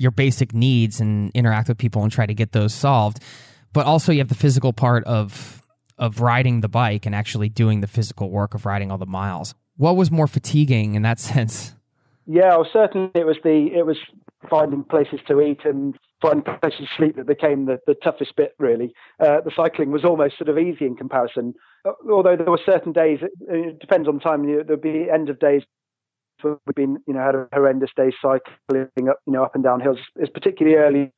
[0.01, 3.23] your basic needs and interact with people and try to get those solved.
[3.73, 5.63] But also you have the physical part of
[5.97, 9.55] of riding the bike and actually doing the physical work of riding all the miles.
[9.77, 11.75] What was more fatiguing in that sense?
[12.27, 13.97] Yeah, well, certainly it was the it was
[14.51, 18.55] finding places to eat and finding places to sleep that became the, the toughest bit.
[18.59, 21.55] Really, uh, the cycling was almost sort of easy in comparison.
[21.85, 24.45] Uh, although there were certain days, it, it depends on the time.
[24.45, 25.63] There'd be end of days
[26.45, 29.81] we've been, you know, had a horrendous day cycling up, you know, up and down
[29.81, 29.99] hills.
[30.17, 31.13] It's particularly early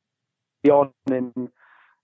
[0.71, 1.49] on in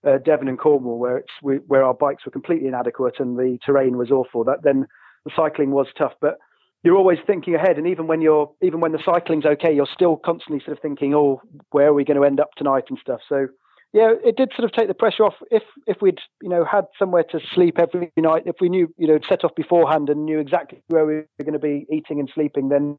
[0.05, 3.57] uh, Devon and Cornwall where it's we, where our bikes were completely inadequate and the
[3.65, 4.43] terrain was awful.
[4.43, 4.87] That then
[5.25, 6.37] the cycling was tough, but
[6.83, 10.15] you're always thinking ahead, and even when you're even when the cycling's okay, you're still
[10.15, 13.19] constantly sort of thinking, oh, where are we going to end up tonight and stuff.
[13.27, 13.47] So
[13.93, 15.35] yeah, it did sort of take the pressure off.
[15.49, 19.07] If if we'd you know had somewhere to sleep every night, if we knew you
[19.07, 22.29] know set off beforehand and knew exactly where we were going to be eating and
[22.33, 22.97] sleeping, then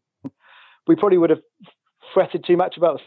[0.87, 1.43] we probably would have
[2.15, 3.01] fretted too much about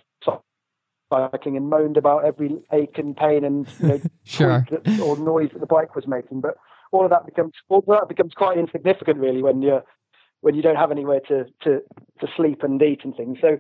[1.10, 4.66] cycling and moaned about every ache and pain and you know, sure.
[5.02, 6.40] or noise that the bike was making.
[6.40, 6.56] But
[6.92, 9.84] all of that becomes all of that becomes quite insignificant really when you're
[10.42, 11.82] when you don't have anywhere to, to,
[12.20, 13.38] to sleep and eat and things.
[13.40, 13.60] So,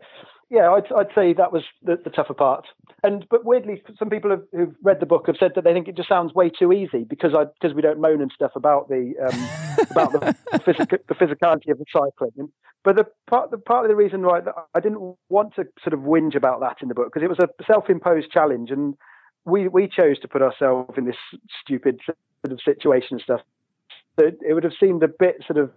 [0.52, 2.68] yeah, I'd, I'd say that was the, the tougher part.
[3.04, 5.88] And but weirdly, some people have, who've read the book have said that they think
[5.88, 8.90] it just sounds way too easy because I because we don't moan and stuff about
[8.90, 12.52] the um, about the, physical, the physicality of the cycling.
[12.84, 15.94] But the part the part of the reason why that I didn't want to sort
[15.94, 18.96] of whinge about that in the book because it was a self-imposed challenge and
[19.46, 21.16] we we chose to put ourselves in this
[21.64, 22.18] stupid sort
[22.52, 23.42] of situation and stuff.
[24.20, 25.72] So it would have seemed a bit sort of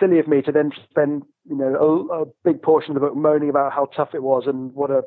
[0.00, 3.16] silly of me to then spend you know a, a, big portion of the book
[3.16, 5.02] moaning about how tough it was and what a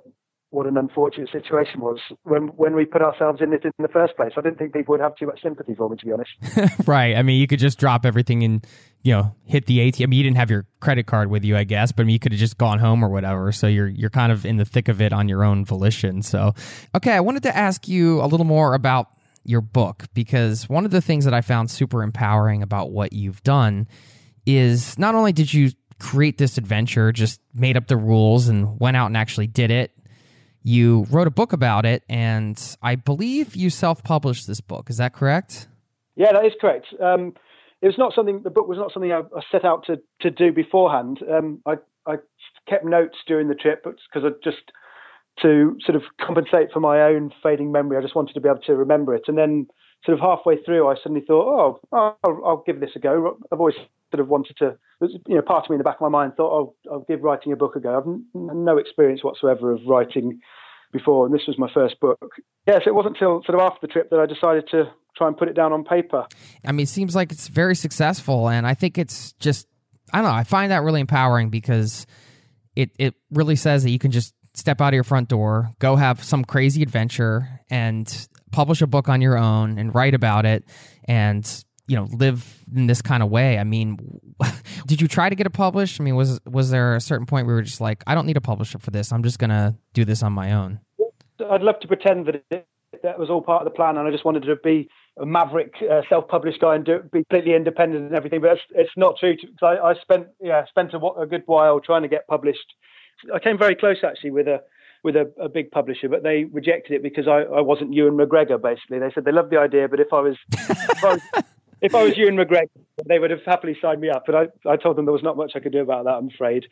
[0.50, 4.16] what an unfortunate situation was when when we put ourselves in it in the first
[4.16, 4.32] place.
[4.38, 6.88] I didn't think people would have too much sympathy for me, to be honest.
[6.88, 7.16] right.
[7.16, 8.66] I mean, you could just drop everything and
[9.04, 10.04] you know hit the ATM.
[10.04, 12.14] I mean, you didn't have your credit card with you, I guess, but I mean,
[12.14, 13.52] you could have just gone home or whatever.
[13.52, 16.22] So you're you're kind of in the thick of it on your own volition.
[16.22, 16.54] So,
[16.96, 19.08] okay, I wanted to ask you a little more about
[19.44, 23.42] your book because one of the things that I found super empowering about what you've
[23.44, 23.88] done
[24.48, 28.98] is not only did you create this adventure, just made up the rules and went
[28.98, 29.92] out and actually did it
[30.68, 34.90] you wrote a book about it, and I believe you self published this book.
[34.90, 35.70] Is that correct?
[36.18, 36.88] Yeah, that is correct.
[37.02, 37.36] Um,
[37.82, 40.30] it was not something, the book was not something I, I set out to, to
[40.30, 41.20] do beforehand.
[41.32, 42.16] Um, I, I
[42.68, 44.72] kept notes during the trip because I just,
[45.44, 48.60] to sort of compensate for my own fading memory, I just wanted to be able
[48.62, 49.24] to remember it.
[49.28, 49.68] And then,
[50.06, 53.38] sort of halfway through, I suddenly thought, oh, I'll, I'll give this a go.
[53.52, 53.76] I've always
[54.12, 56.34] sort of wanted to, you know, part of me in the back of my mind
[56.38, 57.98] thought, oh, I'll give writing a book a go.
[57.98, 60.40] I've no experience whatsoever of writing
[60.94, 62.36] before, and this was my first book.
[62.66, 64.86] Yes, it wasn't until sort of after the trip that I decided to
[65.18, 66.26] try and put it down on paper.
[66.66, 69.68] I mean, it seems like it's very successful, and I think it's just,
[70.14, 72.06] I don't know, I find that really empowering because
[72.76, 75.96] it, it really says that you can just step out of your front door, go
[75.96, 80.64] have some crazy adventure, and publish a book on your own and write about it
[81.06, 83.60] and you know live in this kind of way.
[83.60, 83.98] I mean
[84.88, 86.02] did you try to get it published?
[86.02, 88.26] I mean was was there a certain point where we were just like i don't
[88.26, 89.12] need a publisher for this.
[89.12, 90.80] I'm just gonna do this on my own.
[91.50, 92.68] I'd love to pretend that it,
[93.04, 94.90] that was all part of the plan and i just wanted to be
[95.20, 98.92] a maverick uh, self-published guy and do, be completely independent and everything but it's, it's
[98.96, 102.26] not true because I, I, spent yeah spent a, a good while trying to get
[102.28, 102.74] published
[103.34, 104.62] i came very close actually with a
[105.04, 108.62] with a, a, big publisher, but they rejected it because I, I wasn't Ewan McGregor.
[108.62, 111.22] Basically, they said they loved the idea, but if I was, if I was,
[111.82, 112.70] if I was Ewan McGregor,
[113.06, 114.24] they would have happily signed me up.
[114.26, 116.16] But I, I told them there was not much I could do about that.
[116.16, 116.66] I'm afraid.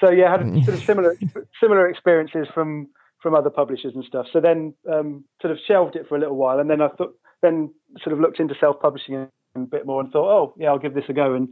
[0.00, 1.16] So yeah, I had sort of similar
[1.60, 2.88] similar experiences from
[3.22, 4.26] from other publishers and stuff.
[4.32, 7.14] So then um, sort of shelved it for a little while, and then I thought
[7.42, 10.78] then sort of looked into self publishing a bit more and thought, oh yeah, I'll
[10.78, 11.34] give this a go.
[11.34, 11.48] And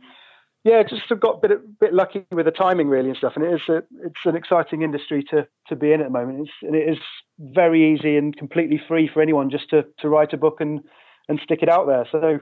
[0.64, 3.35] yeah, just got a bit bit lucky with the timing really and stuff.
[3.37, 6.40] And it is a, it's an exciting industry to to be in at the moment.
[6.40, 6.98] It's, and it is
[7.38, 10.81] very easy and completely free for anyone just to to write a book and
[11.29, 12.07] and stick it out there.
[12.11, 12.38] So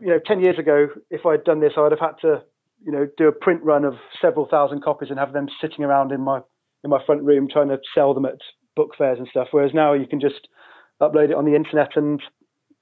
[0.00, 2.42] you know, 10 years ago, if I'd done this, I would have had to,
[2.84, 6.12] you know, do a print run of several thousand copies and have them sitting around
[6.12, 6.40] in my
[6.84, 8.38] in my front room trying to sell them at
[8.76, 9.48] book fairs and stuff.
[9.50, 10.48] Whereas now you can just
[11.02, 12.22] upload it on the internet and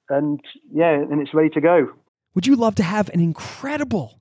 [0.09, 1.89] and yeah, and it's ready to go.
[2.35, 4.21] Would you love to have an incredible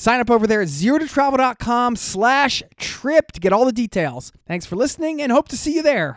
[0.00, 4.32] Sign up over there at zerototravel.com slash trip to get all the details.
[4.46, 6.16] Thanks for listening and hope to see you there.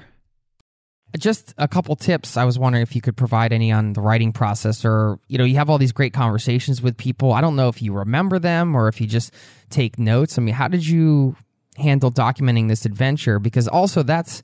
[1.20, 2.38] Just a couple tips.
[2.38, 5.44] I was wondering if you could provide any on the writing process or, you know,
[5.44, 7.34] you have all these great conversations with people.
[7.34, 9.34] I don't know if you remember them or if you just
[9.70, 10.38] take notes.
[10.38, 11.36] I mean, how did you
[11.76, 13.38] handle documenting this adventure?
[13.38, 14.44] Because also that's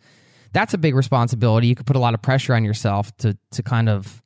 [0.51, 1.67] that's a big responsibility.
[1.67, 4.21] You could put a lot of pressure on yourself to to kind of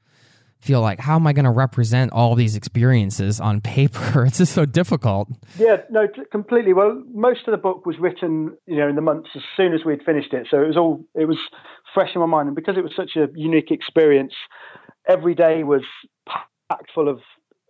[0.63, 4.23] feel like how am I going to represent all these experiences on paper?
[4.33, 5.27] It's just so difficult.
[5.57, 6.73] Yeah, no, t- completely.
[6.73, 9.81] Well, most of the book was written, you know, in the months as soon as
[9.85, 11.37] we'd finished it, so it was all it was
[11.93, 14.33] fresh in my mind, and because it was such a unique experience,
[15.07, 15.83] every day was
[16.69, 17.19] packed full of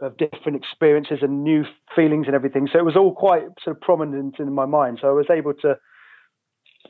[0.02, 1.64] of different experiences and new
[1.96, 2.68] feelings and everything.
[2.72, 5.00] So it was all quite sort of prominent in my mind.
[5.02, 5.76] So I was able to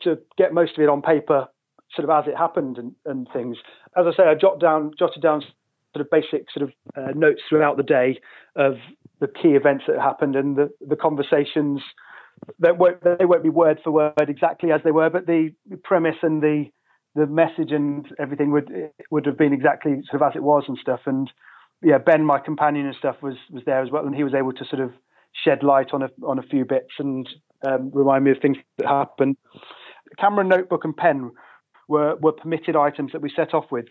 [0.03, 1.47] to get most of it on paper,
[1.95, 3.57] sort of as it happened and, and things.
[3.95, 5.43] As I say, I jot down jotted down
[5.93, 8.19] sort of basic sort of uh, notes throughout the day
[8.55, 8.75] of
[9.19, 11.81] the key events that happened and the the conversations
[12.59, 16.17] that won't they won't be word for word exactly as they were, but the premise
[16.21, 16.65] and the
[17.15, 18.71] the message and everything would
[19.11, 21.01] would have been exactly sort of as it was and stuff.
[21.05, 21.31] And
[21.81, 24.53] yeah, Ben, my companion and stuff, was was there as well, and he was able
[24.53, 24.91] to sort of
[25.43, 27.27] shed light on a on a few bits and
[27.65, 29.37] um, remind me of things that happened.
[30.19, 31.31] Camera, notebook, and pen
[31.87, 33.85] were were permitted items that we set off with,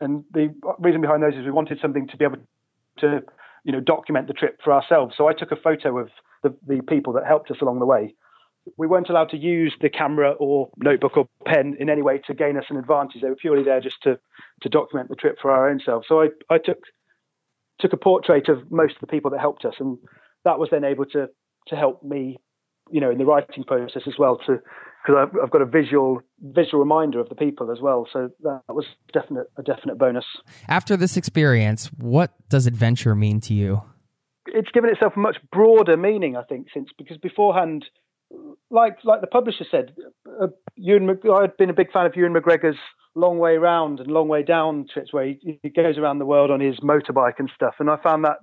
[0.00, 2.38] and the reason behind those is we wanted something to be able
[2.98, 3.20] to
[3.64, 5.14] you know document the trip for ourselves.
[5.16, 6.10] So I took a photo of
[6.42, 8.14] the, the people that helped us along the way.
[8.76, 12.34] We weren't allowed to use the camera or notebook or pen in any way to
[12.34, 13.20] gain us an advantage.
[13.20, 14.18] They were purely there just to
[14.62, 16.06] to document the trip for our own selves.
[16.08, 16.78] So I, I took
[17.80, 19.98] took a portrait of most of the people that helped us, and
[20.44, 21.28] that was then able to
[21.68, 22.38] to help me,
[22.90, 24.38] you know, in the writing process as well.
[24.46, 24.60] To
[25.02, 28.06] because I've, I've, got a visual visual reminder of the people as well.
[28.12, 30.24] So that was definite a definite bonus.
[30.68, 33.82] After this experience, what does adventure mean to you?
[34.46, 37.84] It's given itself a much broader meaning, I think, since because beforehand,
[38.70, 39.94] like like the publisher said,
[40.40, 42.78] uh, Ewan, I had been a big fan of Ewan McGregor's
[43.14, 46.50] long way round and long way down trips where he, he goes around the world
[46.50, 48.38] on his motorbike and stuff, and I found that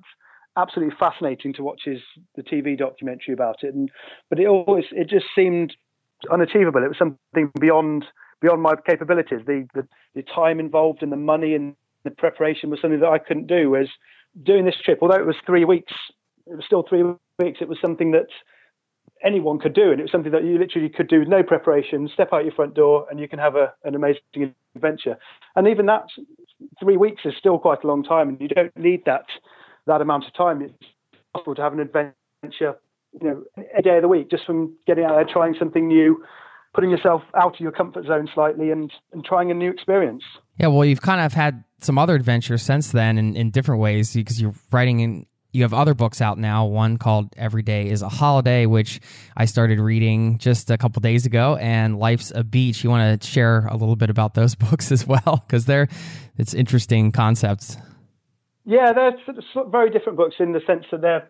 [0.57, 1.99] absolutely fascinating to watch his
[2.36, 3.74] the TV documentary about it.
[3.74, 3.89] And
[4.30, 5.76] but it always it just seemed
[6.32, 6.84] unachievable.
[6.84, 8.06] It was something beyond
[8.42, 9.40] beyond my capabilities.
[9.46, 13.18] The, the, the time involved and the money and the preparation was something that I
[13.18, 13.72] couldn't do.
[13.72, 13.90] Whereas
[14.44, 15.92] doing this trip, although it was three weeks,
[16.48, 17.04] it was still three
[17.38, 17.60] weeks.
[17.62, 18.28] It was something that
[19.24, 22.10] anyone could do, and it was something that you literally could do with no preparation.
[22.14, 25.18] Step out your front door, and you can have a, an amazing adventure.
[25.56, 26.06] And even that
[26.80, 29.26] three weeks is still quite a long time, and you don't need that
[29.88, 30.62] that amount of time.
[30.62, 30.74] It's
[31.34, 32.76] possible to have an adventure
[33.14, 33.43] you know,
[33.78, 36.24] a day of the week, just from getting out there, trying something new,
[36.74, 40.24] putting yourself out of your comfort zone slightly, and and trying a new experience.
[40.57, 44.14] Yeah, well, you've kind of had some other adventures since then in, in different ways
[44.14, 45.26] because you're writing in.
[45.51, 46.66] You have other books out now.
[46.66, 48.99] One called "Every Day Is a Holiday," which
[49.36, 53.28] I started reading just a couple days ago, and "Life's a Beach." You want to
[53.28, 55.88] share a little bit about those books as well because they're
[56.38, 57.78] it's interesting concepts.
[58.66, 59.14] Yeah, they're
[59.72, 61.28] very different books in the sense that they're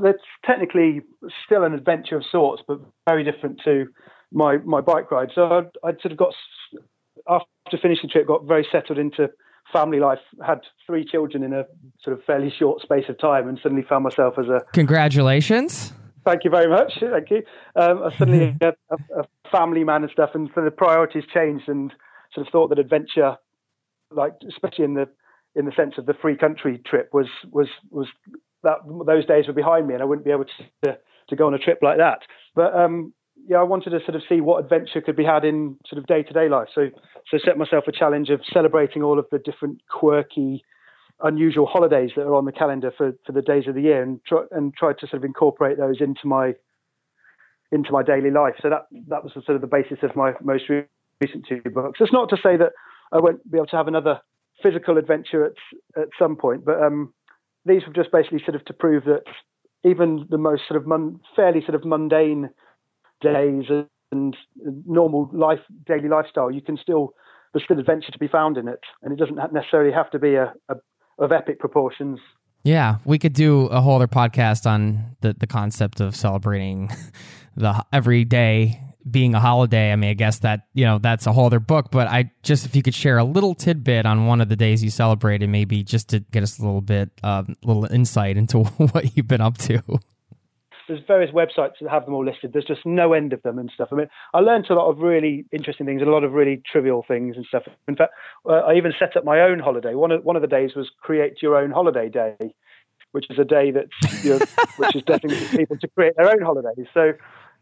[0.00, 1.02] they're technically
[1.44, 3.86] still an adventure of sorts, but very different to
[4.32, 5.30] my my bike ride.
[5.34, 6.34] So I'd, I'd sort of got
[7.28, 9.28] after finishing the trip, got very settled into
[9.72, 10.18] family life.
[10.44, 11.64] Had three children in a
[12.02, 15.92] sort of fairly short space of time, and suddenly found myself as a congratulations.
[16.24, 16.92] Thank you very much.
[17.00, 17.42] Thank you.
[17.74, 21.92] Um, I suddenly a, a, family man and stuff, and so the priorities changed, and
[22.32, 23.36] sort of thought that adventure,
[24.10, 25.08] like especially in the
[25.54, 28.06] in the sense of the free country trip, was was was
[28.62, 30.46] that those days were behind me, and I wouldn't be able
[30.82, 30.98] to
[31.28, 32.20] to go on a trip like that.
[32.54, 33.12] But um,
[33.48, 36.06] yeah, I wanted to sort of see what adventure could be had in sort of
[36.06, 36.68] day to day life.
[36.74, 36.90] So
[37.30, 40.64] so set myself a challenge of celebrating all of the different quirky,
[41.22, 44.20] unusual holidays that are on the calendar for for the days of the year, and
[44.24, 46.54] try and tried to sort of incorporate those into my
[47.70, 48.54] into my daily life.
[48.62, 50.64] So that that was the, sort of the basis of my most
[51.20, 51.98] recent two books.
[52.00, 52.72] It's not to say that
[53.12, 54.20] I won't be able to have another
[54.62, 57.12] physical adventure at at some point, but um,
[57.64, 59.22] these were just basically sort of to prove that
[59.84, 62.50] even the most sort of mon- fairly sort of mundane
[63.20, 63.64] days
[64.12, 64.36] and
[64.86, 67.14] normal life, daily lifestyle, you can still
[67.52, 70.34] there's still adventure to be found in it, and it doesn't necessarily have to be
[70.34, 70.74] a, a
[71.18, 72.18] of epic proportions.
[72.64, 76.90] Yeah, we could do a whole other podcast on the the concept of celebrating
[77.56, 78.80] the everyday
[79.10, 81.90] being a holiday, I mean, I guess that, you know, that's a whole other book,
[81.90, 84.82] but I just, if you could share a little tidbit on one of the days
[84.82, 88.58] you celebrated, maybe just to get us a little bit, a uh, little insight into
[88.64, 89.82] what you've been up to.
[90.88, 92.52] There's various websites that have them all listed.
[92.52, 93.88] There's just no end of them and stuff.
[93.92, 96.60] I mean, I learned a lot of really interesting things and a lot of really
[96.70, 97.62] trivial things and stuff.
[97.88, 98.12] In fact,
[98.46, 99.94] uh, I even set up my own holiday.
[99.94, 102.36] One of, one of the days was create your own holiday day,
[103.12, 103.86] which is a day that,
[104.22, 104.38] you know,
[104.76, 106.86] which is definitely people to create their own holidays.
[106.92, 107.12] So,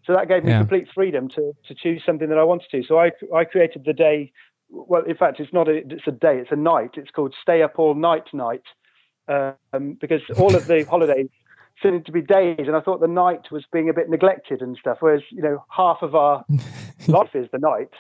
[0.07, 0.59] so that gave me yeah.
[0.59, 2.83] complete freedom to, to choose something that I wanted to.
[2.87, 4.33] So I, I created the day.
[4.71, 6.93] Well, in fact, it's not a, it's a day, it's a night.
[6.95, 8.63] It's called Stay Up All Night Night
[9.29, 11.29] um, because all of the holidays
[11.83, 12.61] seemed to be days.
[12.61, 15.65] And I thought the night was being a bit neglected and stuff, whereas, you know,
[15.69, 16.45] half of our
[17.09, 17.91] life is the night.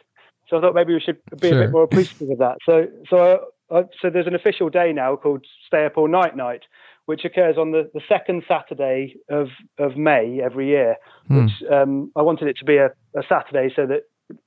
[0.49, 1.63] So I thought maybe we should be sure.
[1.63, 2.59] a bit more appreciative of that.
[2.67, 6.63] So, so, I, so there's an official day now called Stay Up All Night Night,
[7.11, 9.49] which occurs on the, the second Saturday of,
[9.81, 10.95] of May every year.
[11.27, 11.47] Hmm.
[11.47, 12.87] Which um, I wanted it to be a,
[13.19, 14.03] a Saturday so that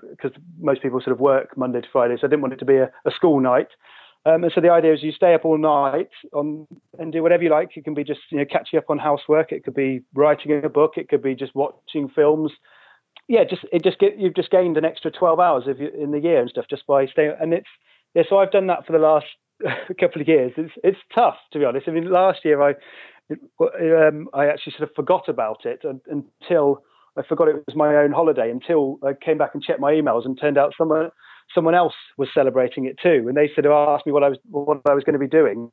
[0.09, 2.65] because most people sort of work Monday to Friday, so I didn't want it to
[2.65, 3.67] be a, a school night.
[4.25, 6.65] Um, and so the idea is you stay up all night on
[6.97, 7.75] and do whatever you like.
[7.75, 9.51] It can be just you know catching up on housework.
[9.51, 10.93] It could be writing a book.
[10.95, 12.53] It could be just watching films.
[13.27, 16.21] Yeah, just it just get you've just gained an extra twelve hours you, in the
[16.21, 17.35] year and stuff just by staying.
[17.41, 17.67] And it's
[18.13, 18.23] yeah.
[18.29, 19.25] So I've done that for the last
[19.99, 20.51] couple of years.
[20.57, 21.87] It's it's tough to be honest.
[21.87, 22.73] I mean, last year I
[23.31, 26.83] um, I actually sort of forgot about it until
[27.17, 30.25] I forgot it was my own holiday until I came back and checked my emails
[30.25, 31.09] and turned out someone
[31.53, 34.37] someone else was celebrating it too, and they sort of asked me what I was
[34.49, 35.71] what I was going to be doing.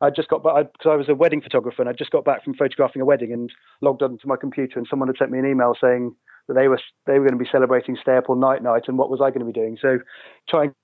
[0.00, 2.42] I just got back because I was a wedding photographer and I just got back
[2.42, 3.50] from photographing a wedding and
[3.80, 6.12] logged onto my computer and someone had sent me an email saying
[6.48, 8.98] that they were they were going to be celebrating stay up all night night and
[8.98, 9.78] what was I going to be doing?
[9.80, 9.98] So
[10.48, 10.74] try and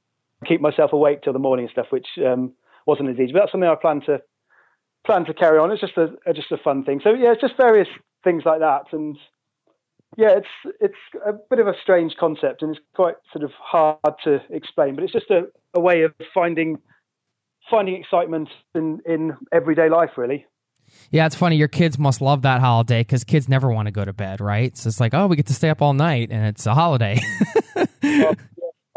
[0.46, 2.52] keep myself awake till the morning and stuff, which um,
[2.86, 3.32] wasn't as easy.
[3.32, 4.20] But that's something I plan to
[5.06, 5.70] plan to carry on.
[5.70, 7.00] It's just a, a just a fun thing.
[7.02, 7.88] So yeah, it's just various
[8.24, 9.16] things like that and
[10.16, 10.94] yeah, it's it's
[11.26, 15.04] a bit of a strange concept and it's quite sort of hard to explain, but
[15.04, 15.42] it's just a,
[15.74, 16.78] a way of finding
[17.70, 20.46] finding excitement in, in everyday life, really.
[21.10, 21.56] Yeah, it's funny.
[21.56, 24.74] Your kids must love that holiday because kids never want to go to bed, right?
[24.76, 27.20] So it's like, oh, we get to stay up all night, and it's a holiday.
[28.02, 28.34] well,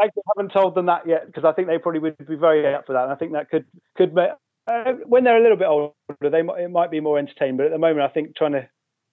[0.02, 2.86] I haven't told them that yet because I think they probably would be very up
[2.86, 3.04] for that.
[3.04, 6.72] And I think that could could uh, when they're a little bit older, they it
[6.72, 7.58] might be more entertaining.
[7.58, 8.68] But at the moment, I think trying to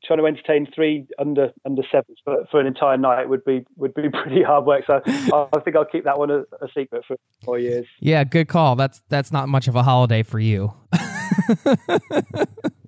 [0.04, 3.94] trying to entertain three under under sevens for, for an entire night would be would
[3.94, 4.84] be pretty hard work.
[4.86, 7.86] So I think I'll keep that one a, a, secret for four years.
[8.00, 8.76] Yeah, good call.
[8.76, 10.72] That's that's not much of a holiday for you.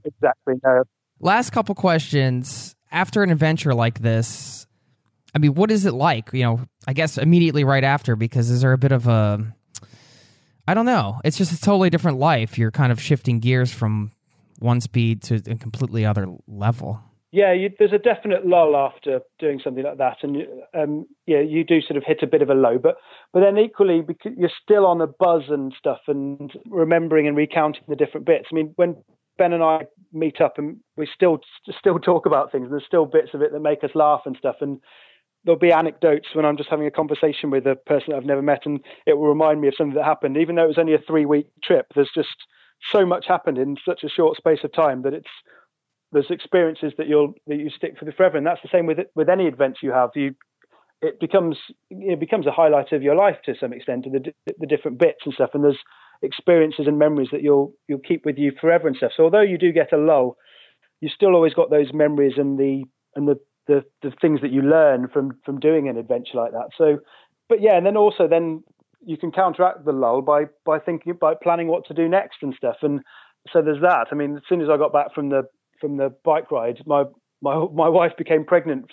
[0.04, 0.54] exactly.
[0.64, 0.84] No.
[1.20, 2.74] Last couple questions.
[2.92, 4.59] After an adventure like this,
[5.34, 6.30] I mean, what is it like?
[6.32, 9.54] You know, I guess immediately right after, because is there a bit of a
[10.70, 11.20] I don't know.
[11.24, 12.56] It's just a totally different life.
[12.56, 14.12] You're kind of shifting gears from
[14.60, 17.00] one speed to a completely other level.
[17.32, 20.36] Yeah, you, there's a definite lull after doing something like that, and
[20.74, 22.78] um, yeah, you do sort of hit a bit of a low.
[22.78, 22.96] But
[23.32, 24.02] but then equally,
[24.36, 28.46] you're still on the buzz and stuff, and remembering and recounting the different bits.
[28.50, 28.96] I mean, when
[29.38, 31.38] Ben and I meet up, and we still
[31.78, 34.36] still talk about things, and there's still bits of it that make us laugh and
[34.36, 34.80] stuff, and
[35.44, 38.42] there'll be anecdotes when I'm just having a conversation with a person that I've never
[38.42, 40.94] met, and it will remind me of something that happened, even though it was only
[40.94, 41.86] a three week trip.
[41.94, 42.36] There's just
[42.90, 45.30] so much happened in such a short space of time that it's
[46.12, 48.98] there's experiences that you'll that you stick for the forever, and that's the same with
[49.14, 50.10] with any adventure you have.
[50.14, 50.34] You
[51.02, 51.56] it becomes
[51.90, 55.34] it becomes a highlight of your life to some extent, the the different bits and
[55.34, 55.50] stuff.
[55.54, 55.78] And there's
[56.22, 59.12] experiences and memories that you'll you'll keep with you forever and stuff.
[59.16, 60.36] So although you do get a lull,
[61.00, 62.84] you still always got those memories and the
[63.14, 63.36] and the
[63.66, 66.70] the, the things that you learn from from doing an adventure like that.
[66.76, 66.98] So,
[67.48, 68.62] but yeah, and then also then
[69.04, 72.54] you can counteract the lull by by thinking by planning what to do next and
[72.54, 72.76] stuff.
[72.82, 73.00] And
[73.52, 74.08] so there's that.
[74.10, 75.42] I mean, as soon as I got back from the
[75.80, 77.04] from the bike ride, my
[77.40, 78.90] my my wife became pregnant.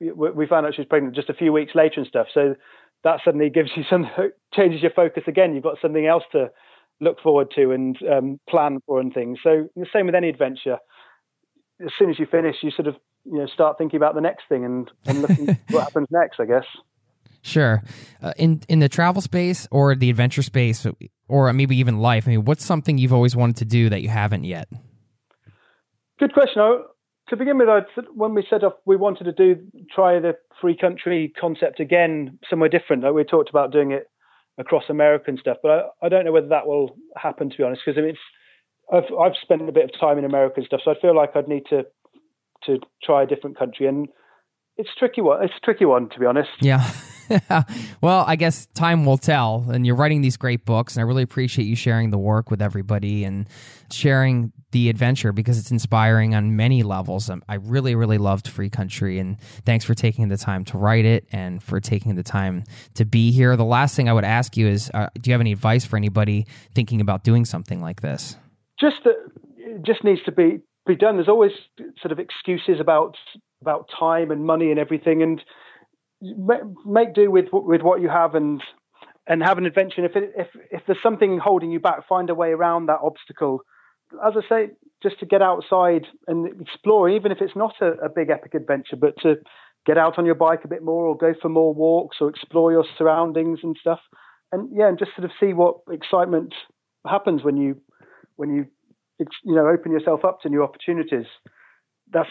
[0.00, 2.26] We found out she was pregnant just a few weeks later and stuff.
[2.34, 2.56] So
[3.04, 4.06] that suddenly gives you some
[4.54, 5.54] changes your focus again.
[5.54, 6.50] You've got something else to
[7.00, 9.38] look forward to and um, plan for and things.
[9.42, 10.78] So the same with any adventure.
[11.84, 14.44] As soon as you finish, you sort of you know start thinking about the next
[14.48, 16.40] thing and, and looking what happens next.
[16.40, 16.64] I guess.
[17.42, 17.82] Sure.
[18.22, 20.86] Uh, in in the travel space or the adventure space
[21.28, 24.08] or maybe even life, I mean, what's something you've always wanted to do that you
[24.08, 24.68] haven't yet?
[26.18, 26.62] Good question.
[27.28, 29.62] to begin with, I'd, when we set up, we wanted to do
[29.94, 33.02] try the free country concept again somewhere different.
[33.02, 34.08] Like we talked about doing it
[34.56, 37.62] across America and stuff, but I, I don't know whether that will happen to be
[37.62, 37.82] honest.
[37.84, 38.16] Because I mean,
[38.90, 41.36] I've I've spent a bit of time in America and stuff, so I feel like
[41.36, 41.84] I'd need to
[42.66, 44.08] to try a different country and
[44.76, 45.42] it's tricky one.
[45.44, 46.50] It's a tricky one to be honest.
[46.60, 46.90] Yeah.
[48.00, 49.64] well, I guess time will tell.
[49.70, 52.60] And you're writing these great books, and I really appreciate you sharing the work with
[52.60, 53.48] everybody and
[53.90, 57.30] sharing the adventure because it's inspiring on many levels.
[57.30, 61.04] Um, I really, really loved Free Country, and thanks for taking the time to write
[61.04, 63.56] it and for taking the time to be here.
[63.56, 65.96] The last thing I would ask you is uh, do you have any advice for
[65.96, 68.36] anybody thinking about doing something like this?
[68.80, 69.14] Just that
[69.56, 71.16] it just needs to be be done.
[71.16, 71.52] There's always
[72.00, 73.16] sort of excuses about
[73.60, 75.42] about time and money and everything, and
[76.86, 78.62] make do with with what you have and
[79.26, 80.04] and have an adventure.
[80.04, 83.60] if it, if if there's something holding you back, find a way around that obstacle.
[84.24, 84.70] As I say,
[85.02, 88.96] just to get outside and explore, even if it's not a, a big epic adventure,
[88.96, 89.36] but to
[89.86, 92.70] get out on your bike a bit more, or go for more walks, or explore
[92.70, 94.00] your surroundings and stuff.
[94.52, 96.54] And yeah, and just sort of see what excitement
[97.06, 97.80] happens when you
[98.36, 98.66] when you
[99.18, 101.26] you know open yourself up to new opportunities
[102.12, 102.30] that's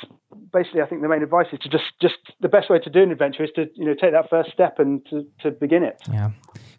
[0.51, 3.03] basically I think the main advice is to just just the best way to do
[3.03, 6.01] an adventure is to you know take that first step and to, to begin it.
[6.11, 6.31] Yeah,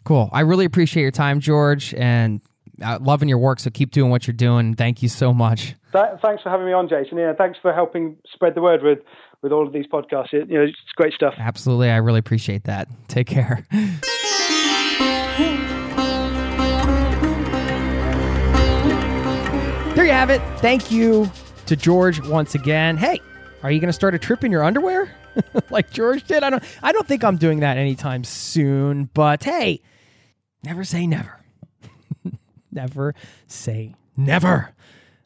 [0.03, 0.29] cool.
[0.31, 2.41] I really appreciate your time, George, and
[2.83, 3.59] uh, loving your work.
[3.59, 4.75] So keep doing what you're doing.
[4.75, 5.75] Thank you so much.
[5.91, 7.17] Th- thanks for having me on, Jason.
[7.17, 8.99] Yeah, thanks for helping spread the word with
[9.41, 10.33] with all of these podcasts.
[10.33, 11.35] It, you know, it's great stuff.
[11.37, 12.87] Absolutely, I really appreciate that.
[13.07, 13.65] Take care.
[19.95, 20.41] There you have it.
[20.59, 21.31] Thank you
[21.67, 22.97] to George once again.
[22.97, 23.21] Hey,
[23.63, 25.09] are you going to start a trip in your underwear
[25.69, 26.43] like George did?
[26.43, 29.81] I don't I don't think I'm doing that anytime soon, but hey,
[30.65, 31.39] never say never.
[32.73, 33.15] never
[33.47, 34.73] say never.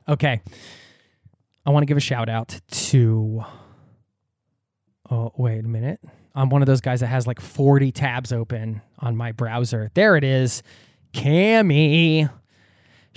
[0.08, 0.40] Okay.
[1.66, 3.44] I want to give a shout out to
[5.10, 6.00] Oh, wait a minute.
[6.36, 9.90] I'm one of those guys that has like 40 tabs open on my browser.
[9.96, 10.62] There it is.
[11.14, 12.30] Cami.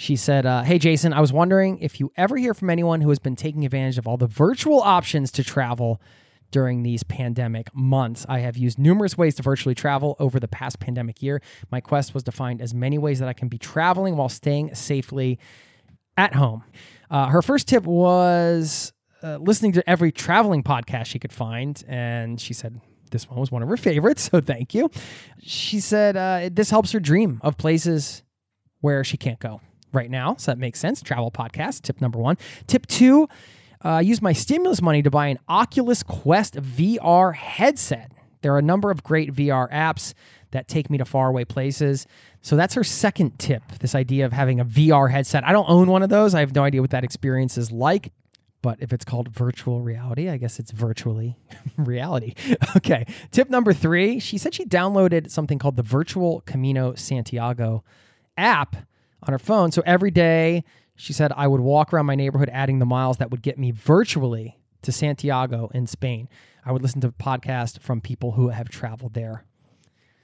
[0.03, 3.09] She said, uh, Hey, Jason, I was wondering if you ever hear from anyone who
[3.11, 6.03] has been taking advantage of all the virtual options to travel
[6.51, 8.27] during these pandemic months.
[8.29, 11.41] I have used numerous ways to virtually travel over the past pandemic year.
[11.71, 14.75] My quest was to find as many ways that I can be traveling while staying
[14.75, 15.39] safely
[16.17, 16.65] at home.
[17.09, 18.93] Uh, her first tip was
[19.23, 21.81] uh, listening to every traveling podcast she could find.
[21.87, 22.81] And she said,
[23.13, 24.29] this one was one of her favorites.
[24.33, 24.91] So thank you.
[25.39, 28.25] She said, uh, this helps her dream of places
[28.81, 29.61] where she can't go
[29.93, 30.37] right now.
[30.39, 31.03] So that makes sense.
[31.03, 32.39] Travel podcast, tip number one.
[32.67, 33.29] Tip two,
[33.85, 38.13] uh, use my stimulus money to buy an Oculus Quest VR headset.
[38.43, 40.15] There are a number of great VR apps
[40.51, 42.07] that take me to faraway places.
[42.43, 45.45] So that's her second tip this idea of having a VR headset.
[45.47, 46.35] I don't own one of those.
[46.35, 48.13] I have no idea what that experience is like.
[48.61, 51.37] But if it's called virtual reality, I guess it's virtually
[51.77, 52.35] reality.
[52.77, 53.07] okay.
[53.33, 57.83] Tip number three she said she downloaded something called the Virtual Camino Santiago
[58.37, 58.77] app
[59.23, 59.73] on her phone.
[59.73, 60.65] So every day,
[60.97, 63.71] she said, I would walk around my neighborhood adding the miles that would get me
[63.71, 66.29] virtually to Santiago in Spain.
[66.65, 69.45] I would listen to podcasts from people who have traveled there.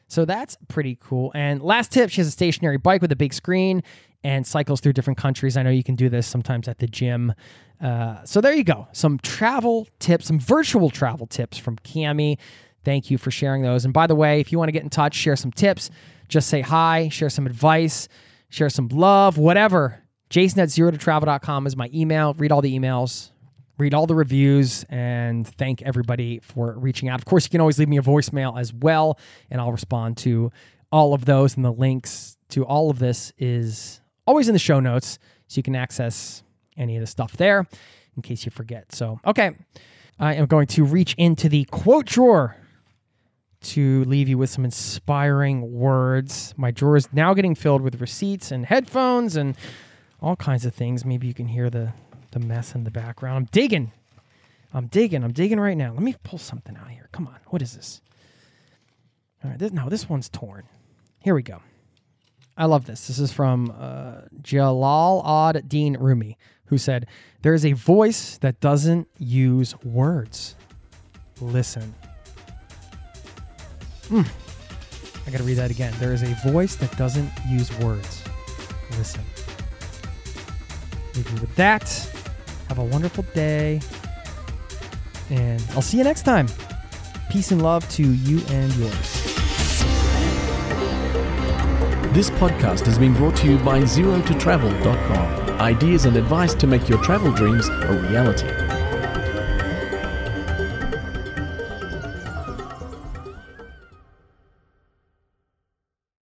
[0.09, 1.33] So that's pretty cool.
[1.35, 3.83] And last tip she has a stationary bike with a big screen
[4.25, 5.57] and cycles through different countries.
[5.57, 7.35] I know you can do this sometimes at the gym.
[7.81, 8.89] Uh, so there you go.
[8.93, 12.39] Some travel tips, some virtual travel tips from Cami.
[12.85, 13.85] Thank you for sharing those.
[13.85, 15.91] And by the way, if you want to get in touch, share some tips,
[16.29, 18.09] just say hi, share some advice,
[18.49, 20.03] share some love, whatever.
[20.31, 22.35] Jason at zero to travel.com is my email.
[22.35, 23.31] Read all the emails,
[23.79, 27.19] read all the reviews, and thank everybody for reaching out.
[27.19, 29.19] Of course, you can always leave me a voicemail as well,
[29.51, 30.51] and I'll respond to
[30.93, 31.57] all of those.
[31.57, 35.63] And the links to all of this is always in the show notes, so you
[35.63, 36.43] can access
[36.77, 37.67] any of the stuff there
[38.17, 38.95] in case you forget.
[38.95, 39.53] So, okay,
[40.19, 42.57] I am going to reach into the quote drawer
[43.61, 46.55] to leave you with some inspiring words.
[46.57, 49.57] My drawer is now getting filled with receipts and headphones and
[50.21, 51.05] all kinds of things.
[51.05, 51.93] Maybe you can hear the,
[52.31, 53.37] the mess in the background.
[53.37, 53.93] I'm digging.
[54.73, 55.25] I'm digging.
[55.25, 55.93] I'm digging right now.
[55.93, 57.09] Let me pull something out here.
[57.13, 57.37] Come on.
[57.47, 58.01] What is this?
[59.43, 59.59] All right.
[59.59, 60.65] This, no, this one's torn.
[61.21, 61.61] Here we go.
[62.57, 63.07] I love this.
[63.07, 66.37] This is from uh, Jalal ad Din Rumi,
[66.67, 67.07] who said,
[67.43, 70.57] There is a voice that doesn't use words.
[71.41, 71.95] Listen.
[74.09, 74.27] Mm.
[75.27, 75.93] I got to read that again.
[75.99, 78.25] There is a voice that doesn't use words.
[78.97, 79.23] Listen.
[81.15, 81.83] Leave you with that.
[82.69, 83.81] Have a wonderful day.
[85.31, 86.49] And I'll see you next time.
[87.31, 89.19] Peace and love to you and yours.
[92.15, 95.61] This podcast has been brought to you by ZeroToTravel.com.
[95.61, 98.68] Ideas and advice to make your travel dreams a reality.